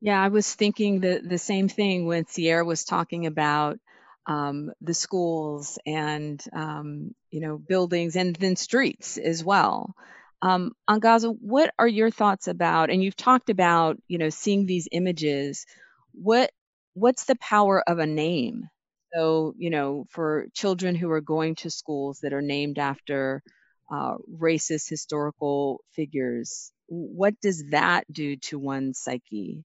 [0.00, 3.78] Yeah, I was thinking the the same thing when Cierra was talking about
[4.26, 9.94] um, the schools and um, you know buildings and then streets as well.
[10.42, 12.90] Um, Angaza, what are your thoughts about?
[12.90, 15.64] And you've talked about, you know, seeing these images.
[16.12, 16.50] What
[16.94, 18.68] what's the power of a name?
[19.14, 23.42] So, you know, for children who are going to schools that are named after
[23.90, 29.64] uh, racist historical figures, what does that do to one's psyche?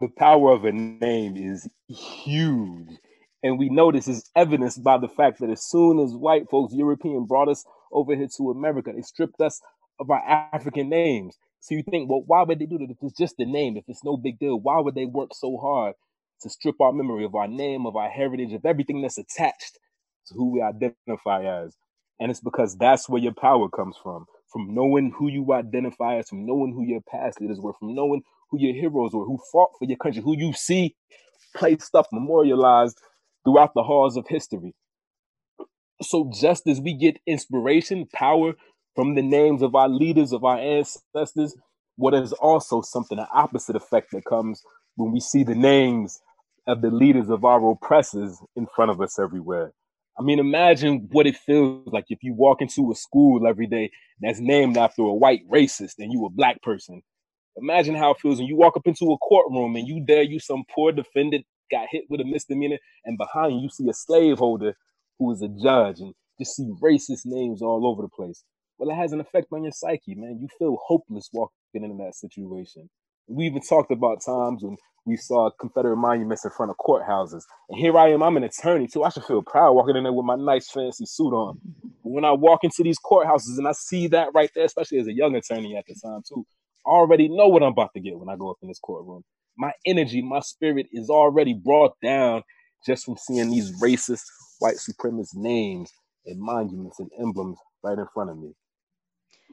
[0.00, 2.88] The power of a name is huge.
[3.42, 6.74] And we know this is evidenced by the fact that as soon as white folks,
[6.74, 9.60] European, brought us over here to America, they stripped us
[10.00, 10.22] of our
[10.52, 11.36] African names.
[11.60, 13.84] So you think, well, why would they do that if it's just a name, if
[13.88, 14.60] it's no big deal?
[14.60, 15.94] Why would they work so hard
[16.42, 19.78] to strip our memory of our name, of our heritage, of everything that's attached
[20.28, 21.76] to who we identify as?
[22.20, 26.28] And it's because that's where your power comes from from knowing who you identify as,
[26.28, 29.70] from knowing who your past leaders were, from knowing who your heroes were, who fought
[29.78, 30.96] for your country, who you see
[31.54, 32.98] placed up, memorialized
[33.44, 34.74] throughout the halls of history.
[36.00, 38.54] So, just as we get inspiration, power
[38.94, 41.56] from the names of our leaders, of our ancestors,
[41.96, 44.62] what is also something, an opposite effect that comes
[44.96, 46.20] when we see the names
[46.66, 49.72] of the leaders of our oppressors in front of us everywhere.
[50.18, 53.90] I mean, imagine what it feels like if you walk into a school every day
[54.20, 57.02] that's named after a white racist and you a black person.
[57.56, 60.38] Imagine how it feels when you walk up into a courtroom and you there, you
[60.38, 64.74] some poor defendant got hit with a misdemeanor, and behind you see a slaveholder
[65.18, 68.44] who is a judge, and just see racist names all over the place.
[68.78, 70.38] Well, it has an effect on your psyche, man.
[70.40, 72.88] You feel hopeless walking into that situation.
[73.26, 77.42] We even talked about times when we saw Confederate monuments in front of courthouses.
[77.68, 79.02] And here I am, I'm an attorney too.
[79.02, 81.58] I should feel proud walking in there with my nice fancy suit on.
[82.04, 85.08] But when I walk into these courthouses and I see that right there, especially as
[85.08, 86.46] a young attorney at the time too,
[86.86, 89.24] I already know what I'm about to get when I go up in this courtroom.
[89.56, 92.42] My energy, my spirit is already brought down
[92.86, 94.24] just from seeing these racist
[94.58, 95.92] white supremacist names
[96.26, 98.52] and monuments and emblems right in front of me.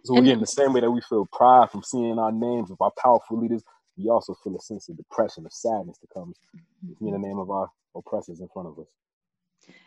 [0.03, 2.91] So again, the same way that we feel pride from seeing our names of our
[3.01, 3.63] powerful leaders,
[3.97, 6.37] we also feel a sense of depression, of sadness that comes
[7.01, 8.87] in the name of our oppressors in front of us.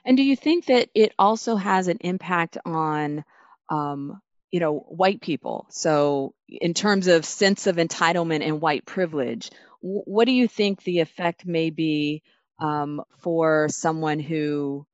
[0.04, 3.24] And do you think that it also has an impact on,
[3.68, 4.20] um,
[4.50, 5.66] you know, white people?
[5.70, 10.98] So, in terms of sense of entitlement and white privilege, what do you think the
[10.98, 12.22] effect may be
[12.58, 14.86] um, for someone who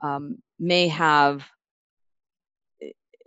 [0.00, 1.46] um, may have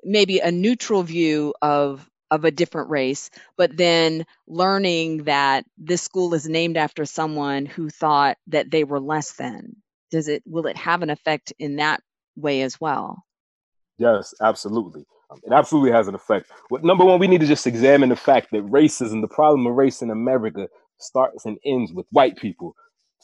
[0.04, 6.34] maybe a neutral view of of a different race, but then learning that this school
[6.34, 9.76] is named after someone who thought that they were less than.
[10.12, 12.02] Does it will it have an effect in that
[12.36, 13.24] way as well?
[13.98, 15.06] Yes, absolutely.
[15.30, 16.52] Um, it absolutely has an effect.
[16.70, 19.76] Well, number one, we need to just examine the fact that racism, the problem of
[19.76, 20.68] race in America,
[21.00, 22.76] starts and ends with white people.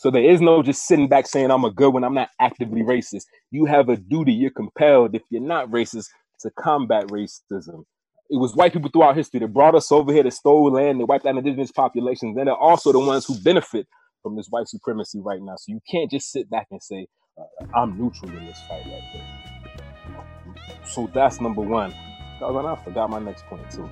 [0.02, 2.04] So there is no just sitting back saying I'm a good one.
[2.04, 3.26] I'm not actively racist.
[3.52, 4.34] You have a duty.
[4.34, 6.08] You're compelled, if you're not racist,
[6.40, 7.84] to combat racism.
[8.32, 11.06] It was white people throughout history that brought us over here, that stole land, that
[11.06, 12.36] wiped out indigenous populations.
[12.36, 13.86] And they're also the ones who benefit
[14.24, 15.54] from this white supremacy right now.
[15.58, 17.06] So you can't just sit back and say,
[17.38, 20.84] uh, I'm neutral in this fight right there.
[20.84, 21.94] So that's number one.
[22.42, 23.88] I forgot my next point too.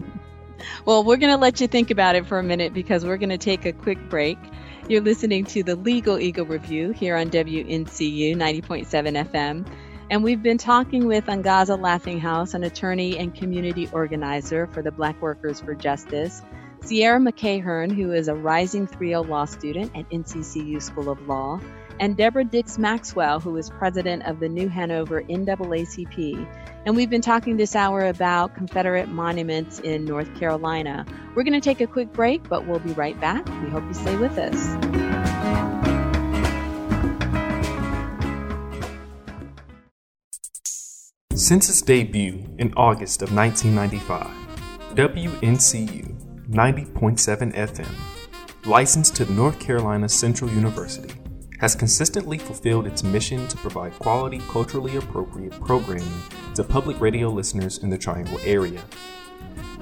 [0.84, 3.30] well, we're going to let you think about it for a minute because we're going
[3.30, 4.38] to take a quick break.
[4.88, 9.66] You're listening to the Legal Eagle Review here on WNCU 90.7 FM.
[10.10, 15.20] And we've been talking with Angaza Laughinghouse, an attorney and community organizer for the Black
[15.22, 16.42] Workers for Justice,
[16.82, 21.58] Cierra McEachern, who is a rising 3L law student at NCCU School of Law,
[22.00, 26.46] and Deborah Dicks Maxwell, who is president of the New Hanover NAACP.
[26.86, 31.06] And we've been talking this hour about Confederate monuments in North Carolina.
[31.34, 33.46] We're going to take a quick break, but we'll be right back.
[33.62, 34.54] We hope you stay with us.
[41.34, 44.44] Since its debut in August of 1995,
[44.94, 51.13] WNCU 90.7 FM, licensed to North Carolina Central University,
[51.64, 56.22] has consistently fulfilled its mission to provide quality, culturally appropriate programming
[56.54, 58.82] to public radio listeners in the Triangle area.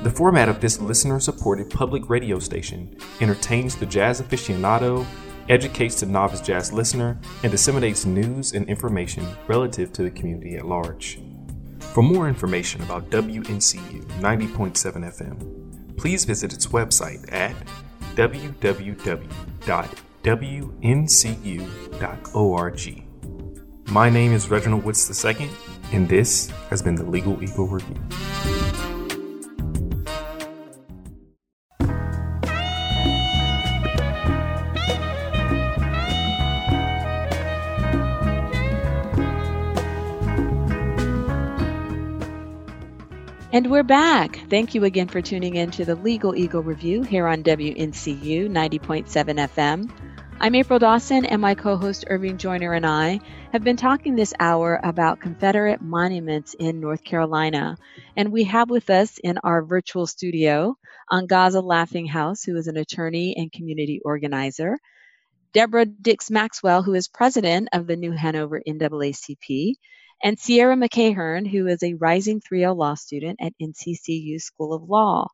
[0.05, 5.05] The format of this listener supported public radio station entertains the jazz aficionado,
[5.49, 10.67] educates the novice jazz listener, and disseminates news and information relative to the community at
[10.67, 11.19] large.
[11.81, 14.73] For more information about WNCU 90.7
[15.19, 17.57] FM, please visit its website at
[20.23, 20.73] www.wncu.org.
[23.91, 25.51] My name is Reginald Woods II,
[25.93, 28.62] and this has been the Legal Eagle Review.
[43.53, 44.41] And we're back.
[44.49, 49.05] Thank you again for tuning in to the Legal Eagle Review here on WNCU 90.7
[49.07, 49.91] FM.
[50.41, 53.21] I'm April Dawson, and my co host Irving Joyner and I
[53.53, 57.77] have been talking this hour about Confederate monuments in North Carolina.
[58.17, 60.79] And we have with us in our virtual studio
[61.11, 64.79] Angaza Laughinghouse, who is an attorney and community organizer,
[65.53, 69.75] Deborah Dicks Maxwell, who is president of the New Hanover NAACP,
[70.23, 75.29] and Cierra McEachern, who is a rising 3L law student at NCCU School of Law.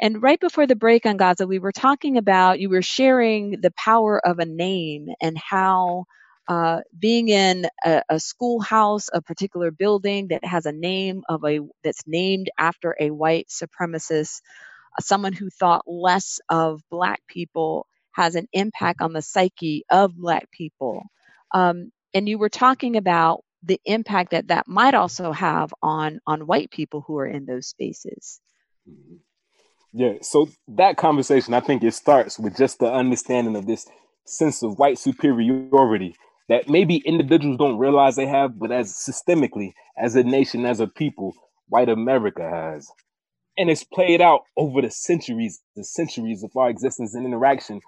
[0.00, 4.20] And right before the break Angaza, we were talking about, you were sharing the power
[4.26, 6.04] of a name and how
[6.48, 11.60] uh, being in a, a schoolhouse, a particular building that has a name of a
[11.82, 14.40] that's named after a white supremacist,
[15.00, 20.50] someone who thought less of black people, has an impact on the psyche of black
[20.52, 21.04] people.
[21.52, 26.46] Um, and you were talking about the impact that that might also have on on
[26.46, 28.40] white people who are in those spaces
[28.88, 29.16] mm-hmm.
[29.92, 33.86] yeah so that conversation i think it starts with just the understanding of this
[34.26, 36.14] sense of white superiority
[36.48, 40.86] that maybe individuals don't realize they have, but as systemically, as a nation, as a
[40.86, 41.34] people,
[41.68, 42.90] white America has.
[43.56, 47.80] And it's played out over the centuries, the centuries of our existence and interaction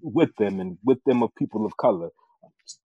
[0.00, 2.10] with them and with them of people of color.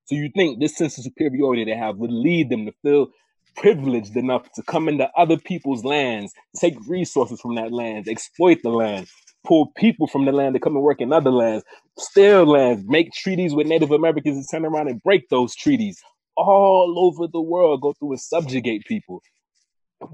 [0.05, 3.07] So you think this sense of superiority they have would lead them to feel
[3.55, 8.69] privileged enough to come into other people's lands, take resources from that land, exploit the
[8.69, 9.07] land,
[9.45, 11.65] pull people from the land to come and work in other lands,
[11.97, 16.01] steal lands, make treaties with Native Americans and turn around and break those treaties
[16.37, 19.21] all over the world, go through and subjugate people.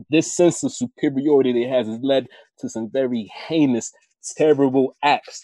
[0.10, 2.28] This sense of superiority they has has led
[2.60, 3.92] to some very heinous,
[4.38, 5.42] terrible acts.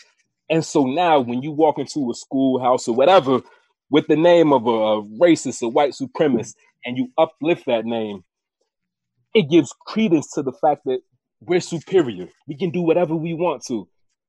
[0.49, 3.41] And so now when you walk into a schoolhouse or whatever
[3.89, 8.23] with the name of a racist a white supremacist and you uplift that name,
[9.33, 10.99] it gives credence to the fact that
[11.41, 12.27] we're superior.
[12.47, 13.87] We can do whatever we want to.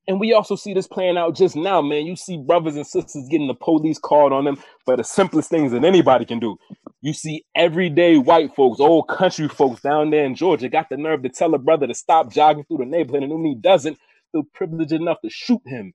[0.09, 2.07] And we also see this playing out just now, man.
[2.07, 5.73] You see brothers and sisters getting the police called on them for the simplest things
[5.73, 6.57] that anybody can do.
[7.03, 11.23] You see everyday white folks, old country folks down there in Georgia got the nerve
[11.23, 13.99] to tell a brother to stop jogging through the neighborhood, and when he doesn't,
[14.33, 15.93] feel privileged enough to shoot him.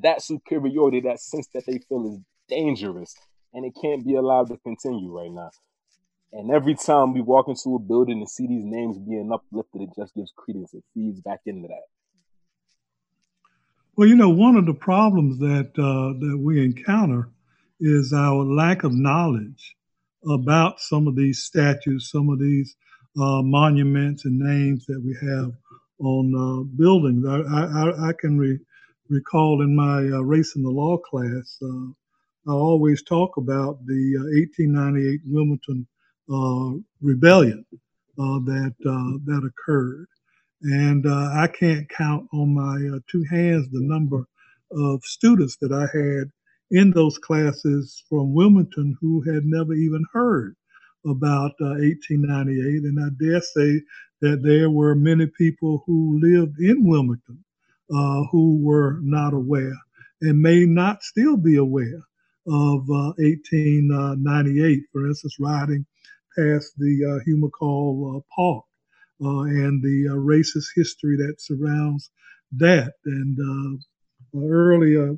[0.00, 3.14] That superiority, that sense that they feel is dangerous,
[3.52, 5.50] and it can't be allowed to continue right now.
[6.32, 9.90] And every time we walk into a building and see these names being uplifted, it
[9.96, 10.74] just gives credence.
[10.74, 11.84] It feeds back into that.
[13.96, 17.30] Well, you know, one of the problems that uh, that we encounter
[17.80, 19.76] is our lack of knowledge
[20.28, 22.74] about some of these statues, some of these
[23.16, 25.52] uh, monuments and names that we have
[26.00, 27.24] on uh, buildings.
[27.24, 28.58] I, I, I can re-
[29.08, 31.92] recall in my uh, race in the law class, uh,
[32.46, 35.86] I always talk about the 1898 uh, Wilmington
[36.30, 37.64] uh, rebellion
[38.18, 38.74] uh, that
[39.24, 40.06] that occurred,
[40.62, 44.26] and I can't count on my two hands the number
[44.70, 46.30] of students that I had
[46.70, 50.56] in those classes from Wilmington who had never even heard
[51.06, 52.84] about uh, 1898.
[52.84, 53.80] And I dare say
[54.20, 57.44] that there were many people who lived in Wilmington
[57.94, 59.76] uh, who were not aware
[60.22, 62.02] and may not still be aware
[62.46, 64.82] of uh, 1898.
[64.92, 65.86] For instance, riding
[66.36, 68.64] past the uh, Hugh MacRae uh, Park
[69.22, 72.10] uh, and the uh, racist history that surrounds
[72.52, 72.92] that.
[73.04, 75.14] And uh, earlier,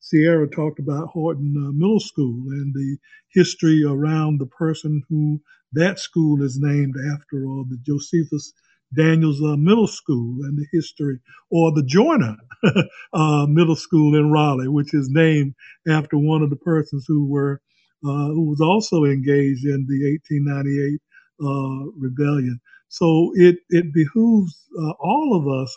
[0.00, 2.98] Cierra talked about Horton Middle School and the
[3.32, 5.40] history around the person who
[5.72, 8.52] that school is named after, or the Josephus
[8.94, 11.18] Daniels uh, Middle School and the history,
[11.50, 12.36] or the Joyner
[13.12, 15.54] uh, Middle School in Raleigh, which is named
[15.88, 17.60] after one of the persons who were
[18.04, 21.00] uh, who was also engaged in the 1898
[21.42, 22.60] uh, rebellion.
[22.88, 25.76] So it, it behooves uh, all of us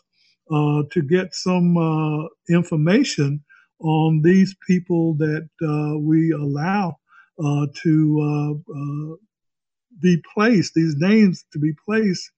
[0.52, 3.44] uh, to get some information
[3.80, 5.48] on these people that
[6.02, 6.98] we allow
[7.84, 8.62] to
[10.02, 12.32] be placed, these names to be placed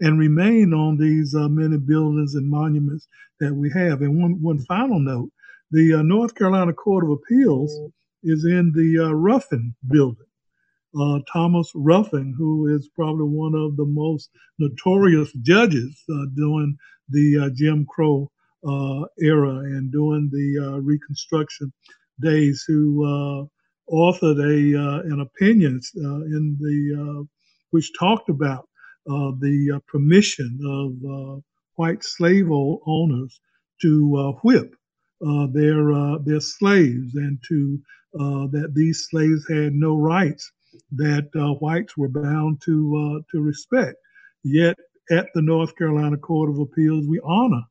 [0.00, 3.08] and remain on these uh, many buildings and monuments
[3.40, 4.02] that we have.
[4.02, 5.30] And one, one final note
[5.70, 7.78] the uh, North Carolina Court of Appeals
[8.22, 10.24] is in the uh, Ruffin building.
[10.98, 16.76] Uh, Thomas Ruffin, who is probably one of the most notorious judges uh, during
[17.10, 18.30] the uh, Jim Crow
[18.66, 21.72] uh, era and during the uh, Reconstruction
[22.20, 23.48] days, who
[23.90, 27.26] authored a an opinion in the
[27.70, 28.68] which talked about
[29.06, 31.42] the permission of
[31.76, 33.40] white slave owners
[33.82, 34.74] to whip
[35.52, 37.80] their their slaves and to
[38.18, 40.50] uh, that these slaves had no rights
[40.92, 43.96] that uh, whites were bound to uh, to respect.
[44.42, 44.76] Yet
[45.10, 47.62] at the North Carolina Court of Appeals, we honor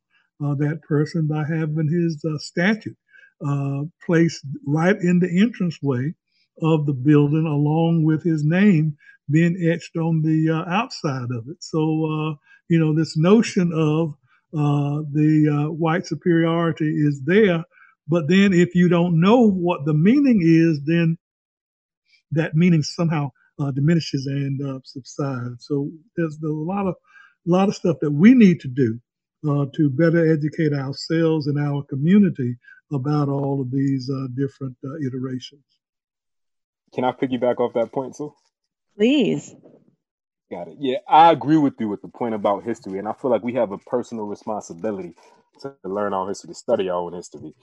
[0.43, 2.93] uh, that person by having his uh, statue
[3.45, 6.13] uh, placed right in the entranceway
[6.61, 8.95] of the building, along with his name
[9.29, 11.63] being etched on the outside of it.
[11.63, 12.37] So
[12.69, 14.15] you know this notion of
[14.51, 17.63] the white superiority is there
[18.07, 21.17] but then if you don't know what the meaning is, then
[22.31, 25.65] that meaning somehow uh, diminishes and uh, subsides.
[25.67, 26.95] So there's a lot of
[27.45, 28.99] lot of stuff that we need to do
[29.47, 32.57] uh, to better educate ourselves and our community
[32.91, 35.63] about all of these uh, different uh, iterations.
[36.93, 38.33] Can I piggyback off that point too?
[38.97, 39.55] Please.
[40.51, 40.77] Got it.
[40.79, 43.53] Yeah, I agree with you with the point about history, and I feel like we
[43.53, 45.13] have a personal responsibility
[45.61, 47.53] to learn our history, to study our own history.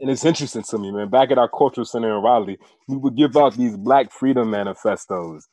[0.00, 1.10] And it's interesting to me, man.
[1.10, 2.58] Back at our cultural center in Raleigh,
[2.88, 5.46] we would give out these Black Freedom manifestos.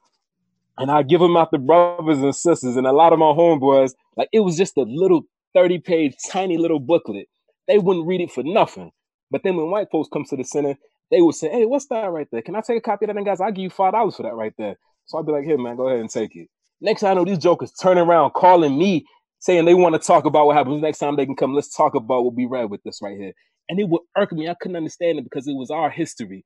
[0.78, 3.92] And I give them out to brothers and sisters, and a lot of my homeboys,
[4.16, 5.24] like it was just a little
[5.54, 7.28] 30 page, tiny little booklet.
[7.68, 8.92] They wouldn't read it for nothing.
[9.30, 10.76] But then when white folks come to the center,
[11.12, 12.42] they would say, "Hey, what's that right there?
[12.42, 14.24] Can I take a copy of that?" And guys, I'll give you five dollars for
[14.24, 14.78] that right there.
[15.10, 16.48] So I'd be like, "Here, man, go ahead and take it."
[16.82, 19.06] Next time I know, these jokers turning around, calling me,
[19.40, 20.82] saying they want to talk about what happens.
[20.82, 23.34] Next time they can come, let's talk about what we read with this right here.
[23.68, 24.48] And it would irk me.
[24.48, 26.46] I couldn't understand it because it was our history.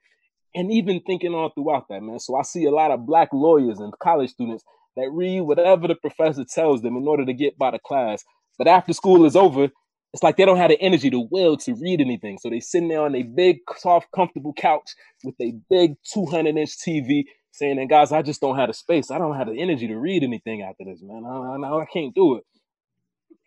[0.55, 2.19] And even thinking all throughout that, man.
[2.19, 4.63] So I see a lot of black lawyers and college students
[4.95, 8.23] that read whatever the professor tells them in order to get by the class.
[8.57, 9.69] But after school is over,
[10.13, 12.37] it's like they don't have the energy, the will to read anything.
[12.37, 14.91] So they sitting there on a big, soft, comfortable couch
[15.23, 19.11] with a big 200 inch TV saying, and guys, I just don't have the space.
[19.11, 21.23] I don't have the energy to read anything after this, man.
[21.25, 22.43] I, I, I can't do it.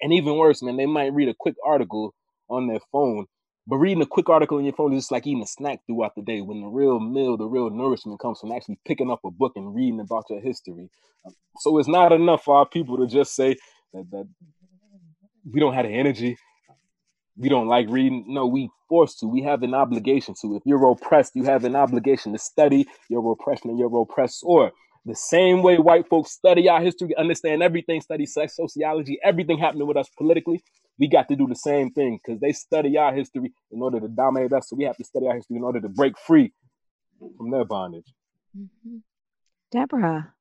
[0.00, 2.14] And even worse, man, they might read a quick article
[2.48, 3.26] on their phone,
[3.66, 6.12] but reading a quick article on your phone is just like eating a snack throughout
[6.14, 9.30] the day when the real meal, the real nourishment comes from actually picking up a
[9.30, 10.88] book and reading about your history.
[11.58, 13.56] So it's not enough for our people to just say
[13.92, 14.28] that, that
[15.52, 16.36] we don't have the energy
[17.36, 18.24] we don't like reading.
[18.28, 19.26] No, we forced to.
[19.26, 20.56] We have an obligation to.
[20.56, 24.70] If you're oppressed, you have an obligation to study your oppression and your oppressor.
[25.04, 29.86] The same way white folks study our history, understand everything, study sex, sociology, everything happening
[29.86, 30.64] with us politically,
[30.98, 34.08] we got to do the same thing because they study our history in order to
[34.08, 34.68] dominate us.
[34.68, 36.52] So we have to study our history in order to break free
[37.36, 38.12] from their bondage.
[38.56, 38.98] Mm-hmm.
[39.70, 40.32] Deborah.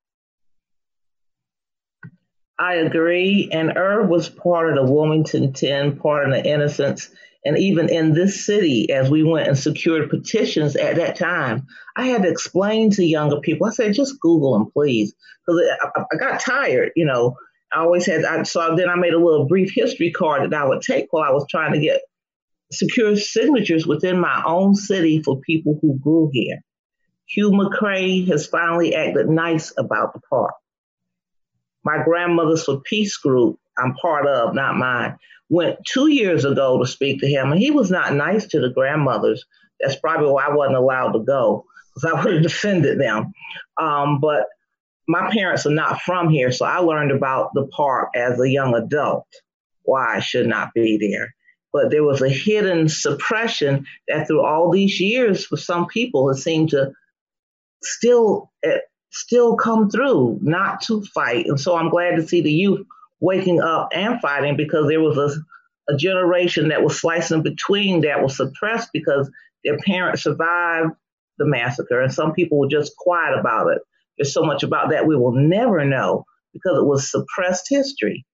[2.58, 3.50] I agree.
[3.52, 7.10] And Irv was part of the Wilmington 10, part of the Innocence.
[7.44, 12.06] And even in this city, as we went and secured petitions at that time, I
[12.06, 13.66] had to explain to younger people.
[13.66, 15.14] I said, just Google them, please.
[15.46, 17.36] Because I, I, got tired, you know.
[17.72, 20.66] I always had, I, so then I made a little brief history card that I
[20.66, 22.00] would take while I was trying to get
[22.72, 26.60] secure signatures within my own city for people who grew here.
[27.26, 30.54] Hugh MacRae has finally acted nice about the park
[31.86, 35.16] my grandmother's for peace group I'm part of, not mine,
[35.48, 38.70] went two years ago to speak to him, and he was not nice to the
[38.70, 39.44] grandmothers.
[39.80, 41.64] That's probably why I wasn't allowed to go
[41.94, 43.32] because I would have defended them.
[43.80, 44.46] Um, but
[45.06, 48.74] my parents are not from here, so I learned about the park as a young
[48.74, 49.28] adult,
[49.84, 51.34] why I should not be there.
[51.72, 56.38] But there was a hidden suppression that through all these years, for some people, it
[56.38, 56.90] seemed to
[57.80, 58.50] still
[59.10, 61.46] still come through not to fight.
[61.46, 62.86] And so I'm glad to see the youth
[63.20, 68.22] waking up and fighting because there was a, a generation that was slicing between that
[68.22, 69.30] was suppressed because
[69.64, 70.90] their parents survived
[71.38, 72.00] the massacre.
[72.00, 73.78] And some people were just quiet about it.
[74.18, 78.24] There's so much about that we will never know because it was suppressed history.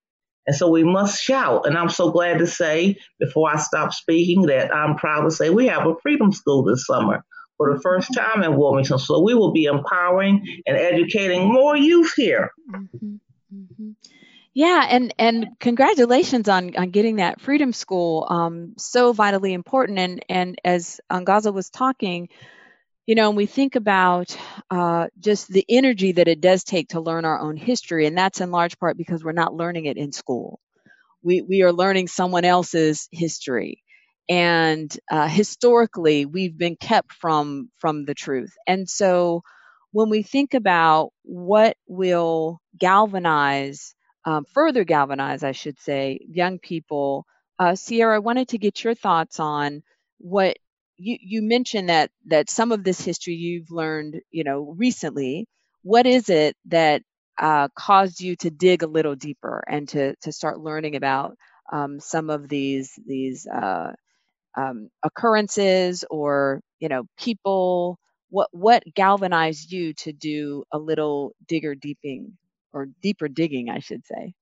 [0.45, 1.65] And so we must shout.
[1.65, 5.49] And I'm so glad to say, before I stop speaking, that I'm proud to say
[5.49, 7.23] we have a freedom school this summer
[7.63, 8.99] for the first time in Wilmington.
[8.99, 12.51] So we will be empowering and educating more youth here.
[12.69, 13.15] Mm-hmm.
[13.55, 13.91] Mm-hmm.
[14.53, 18.27] Yeah, and and congratulations on on getting that Freedom School.
[18.29, 19.97] Um, so vitally important.
[19.97, 22.29] And and as Angaza was talking,
[23.07, 24.37] you know, and we think about
[24.69, 28.41] uh, just the energy that it does take to learn our own history, and that's
[28.41, 30.59] in large part because we're not learning it in school.
[31.23, 33.82] We we are learning someone else's history
[34.29, 38.53] and uh, historically we've been kept from from the truth.
[38.67, 39.43] And so
[39.91, 43.93] when we think about what will galvanize
[44.25, 47.25] um, further galvanize i should say young people
[47.59, 49.83] uh, sierra i wanted to get your thoughts on
[50.17, 50.57] what
[50.97, 55.47] you, you mentioned that that some of this history you've learned you know recently.
[55.81, 57.01] What is it that
[57.37, 61.35] uh, caused you to dig a little deeper and to to start learning about
[61.71, 63.91] um, some of these these uh,
[64.55, 67.99] um, occurrences or you know people
[68.29, 72.37] what what galvanized you to do a little digger deeping
[72.73, 74.33] or deeper digging i should say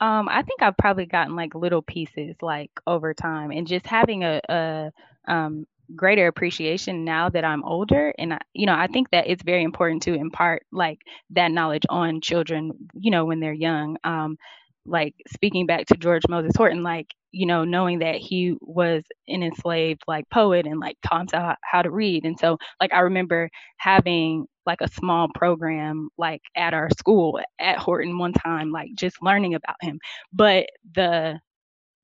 [0.00, 4.24] um, I think I've probably gotten like little pieces like over time and just having
[4.24, 4.90] a, a
[5.28, 5.64] um,
[5.94, 8.12] greater appreciation now that I'm older.
[8.18, 10.98] And, I, you know, I think that it's very important to impart like
[11.30, 13.96] that knowledge on children, you know, when they're young.
[14.02, 14.38] Um,
[14.84, 19.42] like speaking back to George Moses Horton, like, you know, knowing that he was an
[19.42, 22.24] enslaved like poet and like taught himself how, how to read.
[22.24, 27.78] And so like I remember having like a small program like at our school at
[27.78, 29.98] Horton one time, like just learning about him.
[30.32, 31.40] But the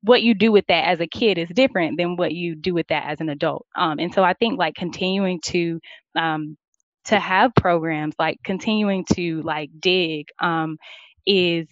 [0.03, 2.87] what you do with that as a kid is different than what you do with
[2.89, 3.67] that as an adult.
[3.77, 5.81] Um, and so I think like continuing to
[6.17, 6.57] um,
[7.07, 10.79] to have programs like continuing to like dig um,
[11.27, 11.69] is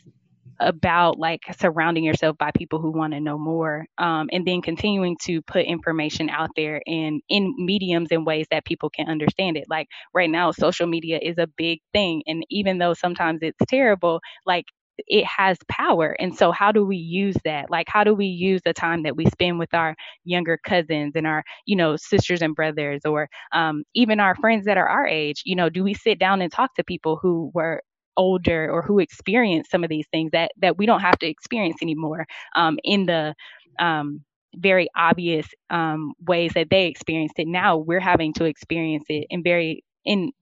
[0.60, 5.16] about like surrounding yourself by people who want to know more um, and then continuing
[5.22, 9.64] to put information out there in in mediums and ways that people can understand it
[9.68, 14.20] like right now social media is a big thing and even though sometimes it's terrible
[14.46, 14.66] like
[15.08, 16.16] it has power.
[16.18, 17.70] And so, how do we use that?
[17.70, 19.94] Like, how do we use the time that we spend with our
[20.24, 24.78] younger cousins and our, you know, sisters and brothers, or um, even our friends that
[24.78, 25.42] are our age?
[25.44, 27.82] You know, do we sit down and talk to people who were
[28.16, 31.78] older or who experienced some of these things that that we don't have to experience
[31.82, 33.34] anymore um, in the
[33.78, 34.22] um,
[34.56, 37.46] very obvious um, ways that they experienced it.
[37.46, 40.32] Now we're having to experience it in very in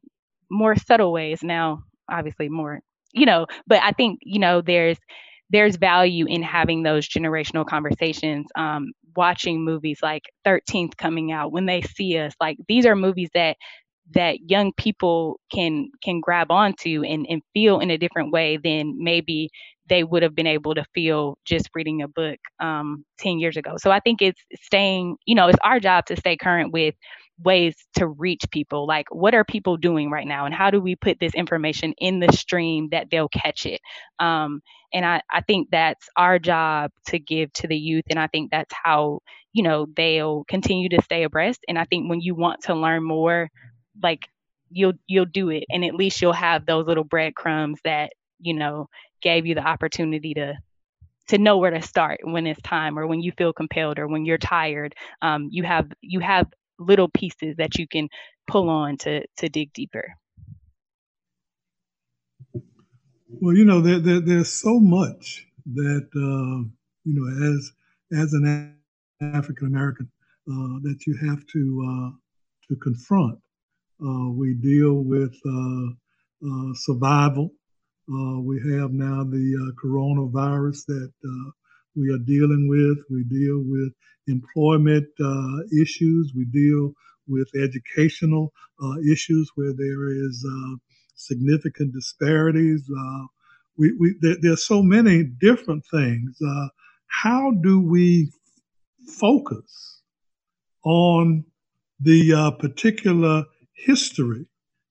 [0.51, 1.83] more subtle ways now.
[2.11, 2.81] Obviously, more
[3.13, 3.47] you know.
[3.67, 4.99] But I think you know there's
[5.51, 8.47] there's value in having those generational conversations.
[8.57, 13.31] Um, watching movies like 13th coming out when they see us, like these are movies
[13.35, 13.57] that
[14.13, 18.95] that young people can can grab onto and, and feel in a different way than
[18.99, 19.51] maybe
[19.89, 23.77] they would have been able to feel just reading a book um, 10 years ago.
[23.77, 26.95] So I think it's staying, you know, it's our job to stay current with
[27.43, 28.87] ways to reach people.
[28.87, 30.47] Like, what are people doing right now?
[30.47, 33.81] And how do we put this information in the stream that they'll catch it?
[34.19, 38.05] Um, and I, I think that's our job to give to the youth.
[38.09, 39.21] And I think that's how,
[39.53, 41.61] you know, they'll continue to stay abreast.
[41.69, 43.51] And I think when you want to learn more,
[44.03, 44.29] like,
[44.71, 45.65] you'll you'll do it.
[45.71, 48.89] And at least you'll have those little breadcrumbs that you know
[49.23, 50.55] gave you the opportunity to
[51.29, 54.25] to know where to start when it's time or when you feel compelled or when
[54.25, 54.95] you're tired.
[55.23, 56.47] Um, you have you have
[56.79, 58.09] little pieces that you can
[58.47, 60.15] pull on to to dig deeper.
[63.41, 66.69] Well you know there, there there's so much that uh,
[67.05, 67.73] you know as
[68.13, 68.77] as an
[69.21, 70.11] african american
[70.51, 72.11] uh, that you have to uh,
[72.69, 73.39] to confront
[74.31, 75.87] we deal with uh,
[76.47, 77.51] uh, survival
[78.13, 81.51] uh, we have now the uh, coronavirus that uh,
[81.97, 82.99] we are dealing with.
[83.09, 83.95] We deal with
[84.27, 86.33] employment uh, issues.
[86.37, 86.93] We deal
[87.27, 88.53] with educational
[88.83, 90.77] uh, issues where there is uh,
[91.15, 92.87] significant disparities.
[93.79, 96.39] we, we there, are so many different things.
[97.07, 98.31] how do we
[99.19, 100.03] focus
[100.85, 101.43] on
[102.01, 103.45] the particular
[103.75, 104.47] history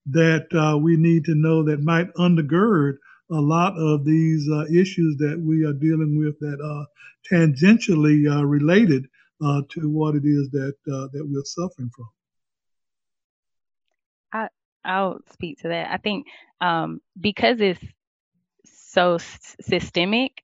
[0.06, 2.98] that uh, we need to know that might undergird
[3.32, 6.86] a lot of these uh, issues that we are dealing with that are
[7.32, 9.08] tangentially uh, related
[9.44, 12.10] uh, to what it is that uh, that we're suffering from.
[14.34, 14.48] I
[14.86, 15.92] I'll speak to that.
[15.92, 16.28] I think
[16.60, 17.84] um, because it's
[18.66, 20.44] so s- systemic,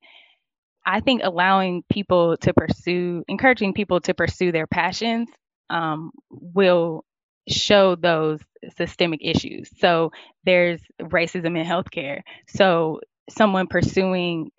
[0.86, 5.30] I think allowing people to pursue, encouraging people to pursue their passions
[5.70, 7.06] um, will
[7.48, 8.40] show those
[8.78, 9.70] systemic issues.
[9.80, 10.12] So
[10.46, 12.22] there's racism in healthcare.
[12.48, 14.52] So someone pursuing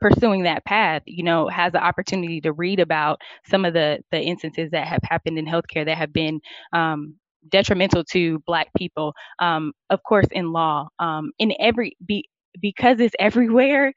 [0.00, 4.20] pursuing that path, you know, has the opportunity to read about some of the the
[4.20, 6.40] instances that have happened in healthcare that have been
[6.72, 7.14] um,
[7.48, 9.14] detrimental to Black people.
[9.38, 12.28] Um, of course, in law, um, in every be
[12.60, 13.92] because it's everywhere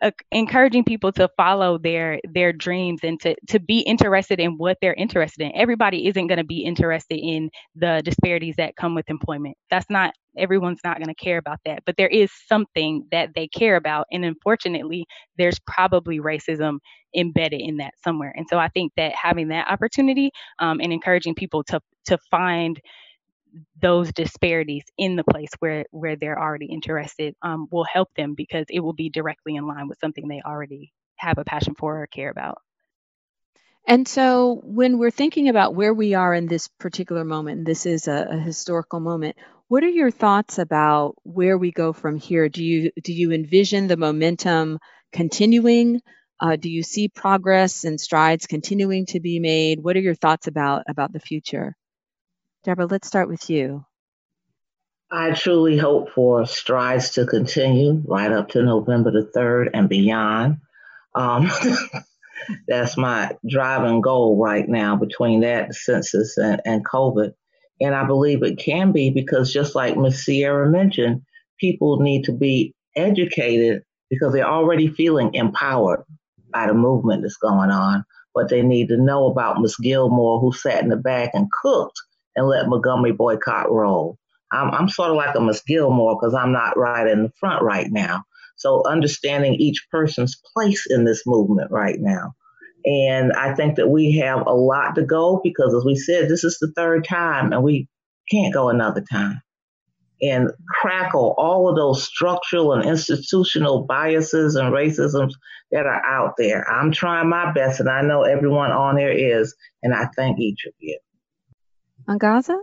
[0.00, 4.78] uh, encouraging people to follow their their dreams and to to be interested in what
[4.80, 5.52] they're interested in.
[5.54, 9.56] Everybody isn't going to be interested in the disparities that come with employment.
[9.70, 13.48] That's not everyone's not going to care about that, but there is something that they
[13.48, 15.04] care about and unfortunately
[15.36, 16.78] there's probably racism
[17.16, 18.32] embedded in that somewhere.
[18.36, 20.30] And so I think that having that opportunity
[20.60, 22.80] um, and encouraging people to to find
[23.80, 28.66] those disparities in the place where where they're already interested um, will help them because
[28.68, 32.06] it will be directly in line with something they already have a passion for or
[32.06, 32.58] care about.
[33.88, 38.06] And so, when we're thinking about where we are in this particular moment, this is
[38.06, 39.36] a, a, historical moment.
[39.68, 42.50] What are your thoughts about where we go from here?
[42.50, 44.78] Do you do you envision the momentum
[45.10, 46.02] continuing?
[46.38, 49.82] Uh, do you see progress and strides continuing to be made?
[49.82, 51.74] What are your thoughts about about the future?
[52.64, 53.84] Deborah, let's start with you.
[55.10, 60.58] I truly hope for strides to continue right up to November the 3rd and beyond.
[61.14, 61.50] Um,
[62.68, 67.32] that's my driving goal right now between that census and, and COVID.
[67.80, 70.24] And I believe it can be because, just like Ms.
[70.24, 71.22] Cierra mentioned,
[71.58, 76.02] people need to be educated because they're already feeling empowered
[76.52, 78.04] by the movement that's going on.
[78.34, 79.76] But they need to know about Ms.
[79.76, 81.98] Gilmore, who sat in the back and cooked
[82.38, 84.16] and let Montgomery boycott roll.
[84.52, 87.62] I'm, I'm sort of like a Miss Gilmore because I'm not right in the front
[87.62, 88.22] right now.
[88.56, 92.34] So understanding each person's place in this movement right now.
[92.84, 96.44] And I think that we have a lot to go because, as we said, this
[96.44, 97.88] is the third time and we
[98.30, 99.42] can't go another time.
[100.20, 105.32] And crackle all of those structural and institutional biases and racisms
[105.70, 106.68] that are out there.
[106.68, 110.64] I'm trying my best, and I know everyone on here is, and I thank each
[110.66, 110.98] of you.
[112.08, 112.56] Angaza?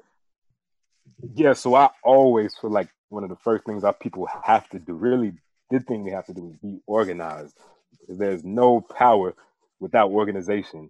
[1.36, 4.80] Yeah, so I always feel like one of the first things our people have to
[4.80, 5.34] do, really
[5.70, 7.58] the thing we have to do is be organized.
[8.08, 9.36] There's no power
[9.80, 10.90] without organization.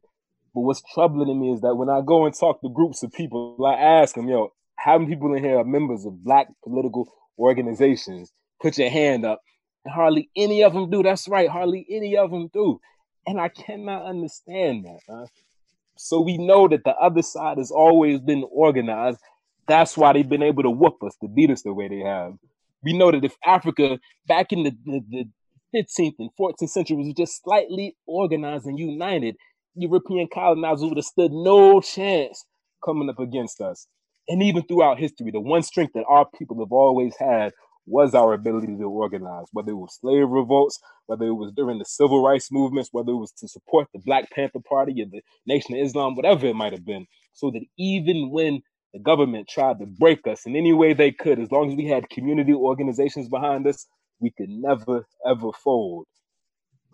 [0.53, 3.11] But what's troubling to me is that when I go and talk to groups of
[3.11, 7.11] people, I ask them, yo, how many people in here are members of black political
[7.37, 8.31] organizations?
[8.61, 9.41] Put your hand up.
[9.83, 11.03] And hardly any of them do.
[11.03, 11.49] That's right.
[11.49, 12.79] Hardly any of them do.
[13.27, 14.99] And I cannot understand that.
[15.09, 15.25] Huh?
[15.97, 19.19] So we know that the other side has always been organized.
[19.67, 22.33] That's why they've been able to whoop us, to beat us the way they have.
[22.83, 25.25] We know that if Africa back in the, the, the
[25.75, 29.35] 15th and 14th century was just slightly organized and united,
[29.75, 32.45] European colonizers would have stood no chance
[32.83, 33.87] coming up against us.
[34.27, 37.53] And even throughout history, the one strength that our people have always had
[37.85, 41.85] was our ability to organize, whether it was slave revolts, whether it was during the
[41.85, 45.75] civil rights movements, whether it was to support the Black Panther Party or the Nation
[45.75, 48.61] of Islam, whatever it might have been, so that even when
[48.93, 51.85] the government tried to break us in any way they could, as long as we
[51.85, 53.87] had community organizations behind us,
[54.19, 56.07] we could never, ever fold.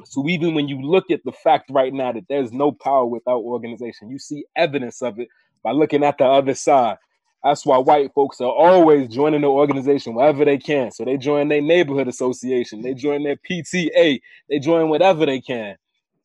[0.06, 3.42] So even when you look at the fact right now that there's no power without
[3.42, 5.28] organization, you see evidence of it
[5.64, 6.98] by looking at the other side.
[7.44, 10.92] That's why white folks are always joining the organization wherever they can.
[10.92, 15.76] So they join their neighborhood association, they join their PTA, they join whatever they can.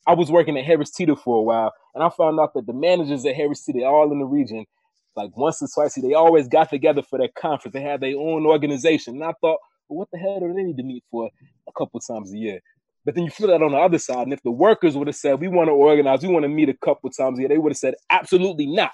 [0.06, 2.72] I was working at Harris Teeter for a while, and I found out that the
[2.72, 4.66] managers at Harris Teeter, all in the region,
[5.16, 7.72] like once or twice, they always got together for their conference.
[7.72, 9.58] They had their own organization, and I thought,
[9.88, 11.30] well, what the hell do they need to meet for
[11.66, 12.60] a couple times a year?
[13.04, 15.16] But then you flip that on the other side, and if the workers would have
[15.16, 17.58] said, we want to organize, we want to meet a couple times a year, they
[17.58, 18.92] would have said, absolutely not,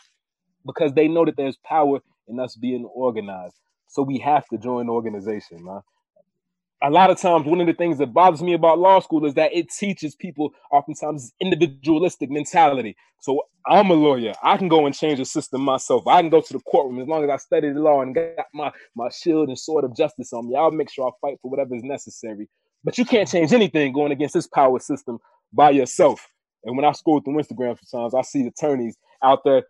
[0.65, 1.99] because they know that there's power
[2.33, 3.55] in us being organized.
[3.89, 5.83] So we have to join organization, man.
[6.85, 9.35] A lot of times, one of the things that bothers me about law school is
[9.35, 12.97] that it teaches people oftentimes individualistic mentality.
[13.21, 14.33] So I'm a lawyer.
[14.43, 16.09] I can go and change the system myself.
[16.09, 18.47] I can go to the courtroom as long as I study the law and got
[18.53, 20.57] my, my shield and sword of justice on me.
[20.57, 22.49] I'll make sure I fight for whatever is necessary.
[22.83, 25.19] But you can't change anything going against this power system
[25.53, 26.27] by yourself.
[26.65, 29.63] And when I scroll through Instagram sometimes, I see attorneys out there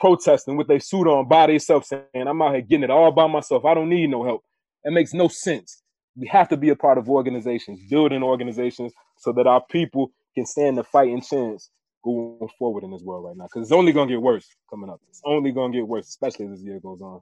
[0.00, 3.26] protesting with their suit on by themselves, saying, I'm out here getting it all by
[3.26, 3.64] myself.
[3.64, 4.42] I don't need no help.
[4.84, 5.82] It makes no sense.
[6.16, 10.46] We have to be a part of organizations, building organizations so that our people can
[10.46, 11.70] stand the fighting chance
[12.02, 13.44] going forward in this world right now.
[13.44, 15.00] Because it's only going to get worse coming up.
[15.08, 17.20] It's only going to get worse, especially as this year goes on.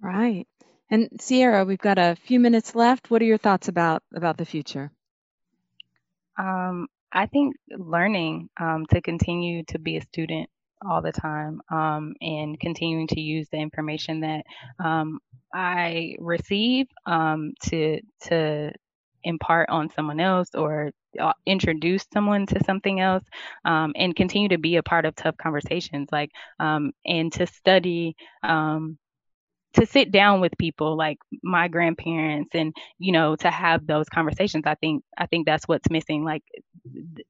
[0.00, 0.46] Right.
[0.90, 3.10] And Cierra, we've got a few minutes left.
[3.10, 4.90] What are your thoughts about about the future?
[6.38, 10.48] Um, I think learning um, to continue to be a student
[10.86, 14.44] all the time um, and continuing to use the information that
[14.78, 15.18] um,
[15.52, 18.72] I receive um, to to
[19.24, 23.24] impart on someone else or uh, introduce someone to something else
[23.64, 28.14] um, and continue to be a part of tough conversations like um, and to study
[28.42, 28.96] um,
[29.74, 34.64] to sit down with people like my grandparents and you know to have those conversations.
[34.66, 36.42] I think i think that's what's missing like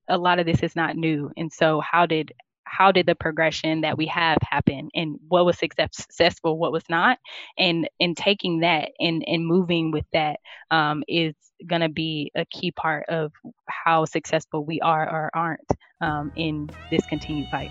[0.09, 2.33] a lot of this is not new and so how did
[2.71, 7.19] how did the progression that we have happen and what was successful what was not
[7.59, 10.39] and in taking that and and moving with that
[10.71, 11.35] um, is
[11.67, 13.33] going to be a key part of
[13.67, 17.71] how successful we are or aren't um, in this continued fight.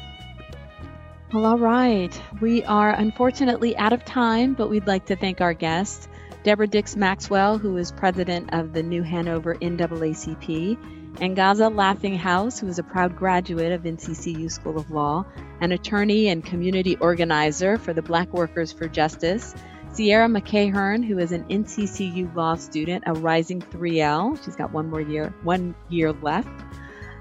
[1.34, 2.22] Well all right.
[2.42, 6.10] We are unfortunately out of time but we'd like to thank our guest
[6.44, 10.78] deborah dicks maxwell who is president of the new hanover naacp
[11.20, 15.26] and Gaza Laughinghouse, who is a proud graduate of NCCU School of Law,
[15.62, 19.56] an attorney and community organizer for the Black Workers for Justice.
[19.94, 24.44] Cierra McEachern, who is an NCCU law student, a rising 3L.
[24.44, 26.50] She's got one more year, one year left.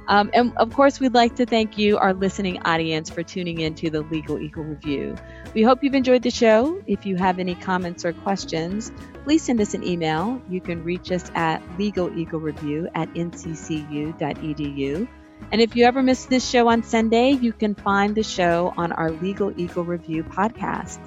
[0.08, 3.74] Um, and of course, we'd like to thank you, our listening audience, for tuning in
[3.76, 5.16] to the Legal Eagle Review.
[5.54, 6.82] We hope you've enjoyed the show.
[6.86, 8.92] If you have any comments or questions,
[9.26, 10.40] please send us an email.
[10.48, 15.08] You can reach us at legaleaglereview at nccu.edu.
[15.50, 18.92] And if you ever miss this show on Sunday, you can find the show on
[18.92, 21.00] our Legal Eagle Review podcast.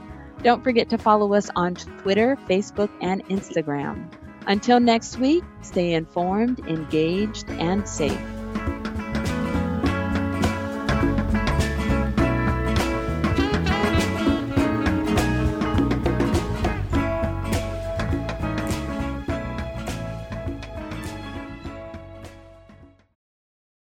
[0.43, 4.11] Don't forget to follow us on Twitter, Facebook, and Instagram.
[4.47, 8.38] Until next week, stay informed, engaged, and safe.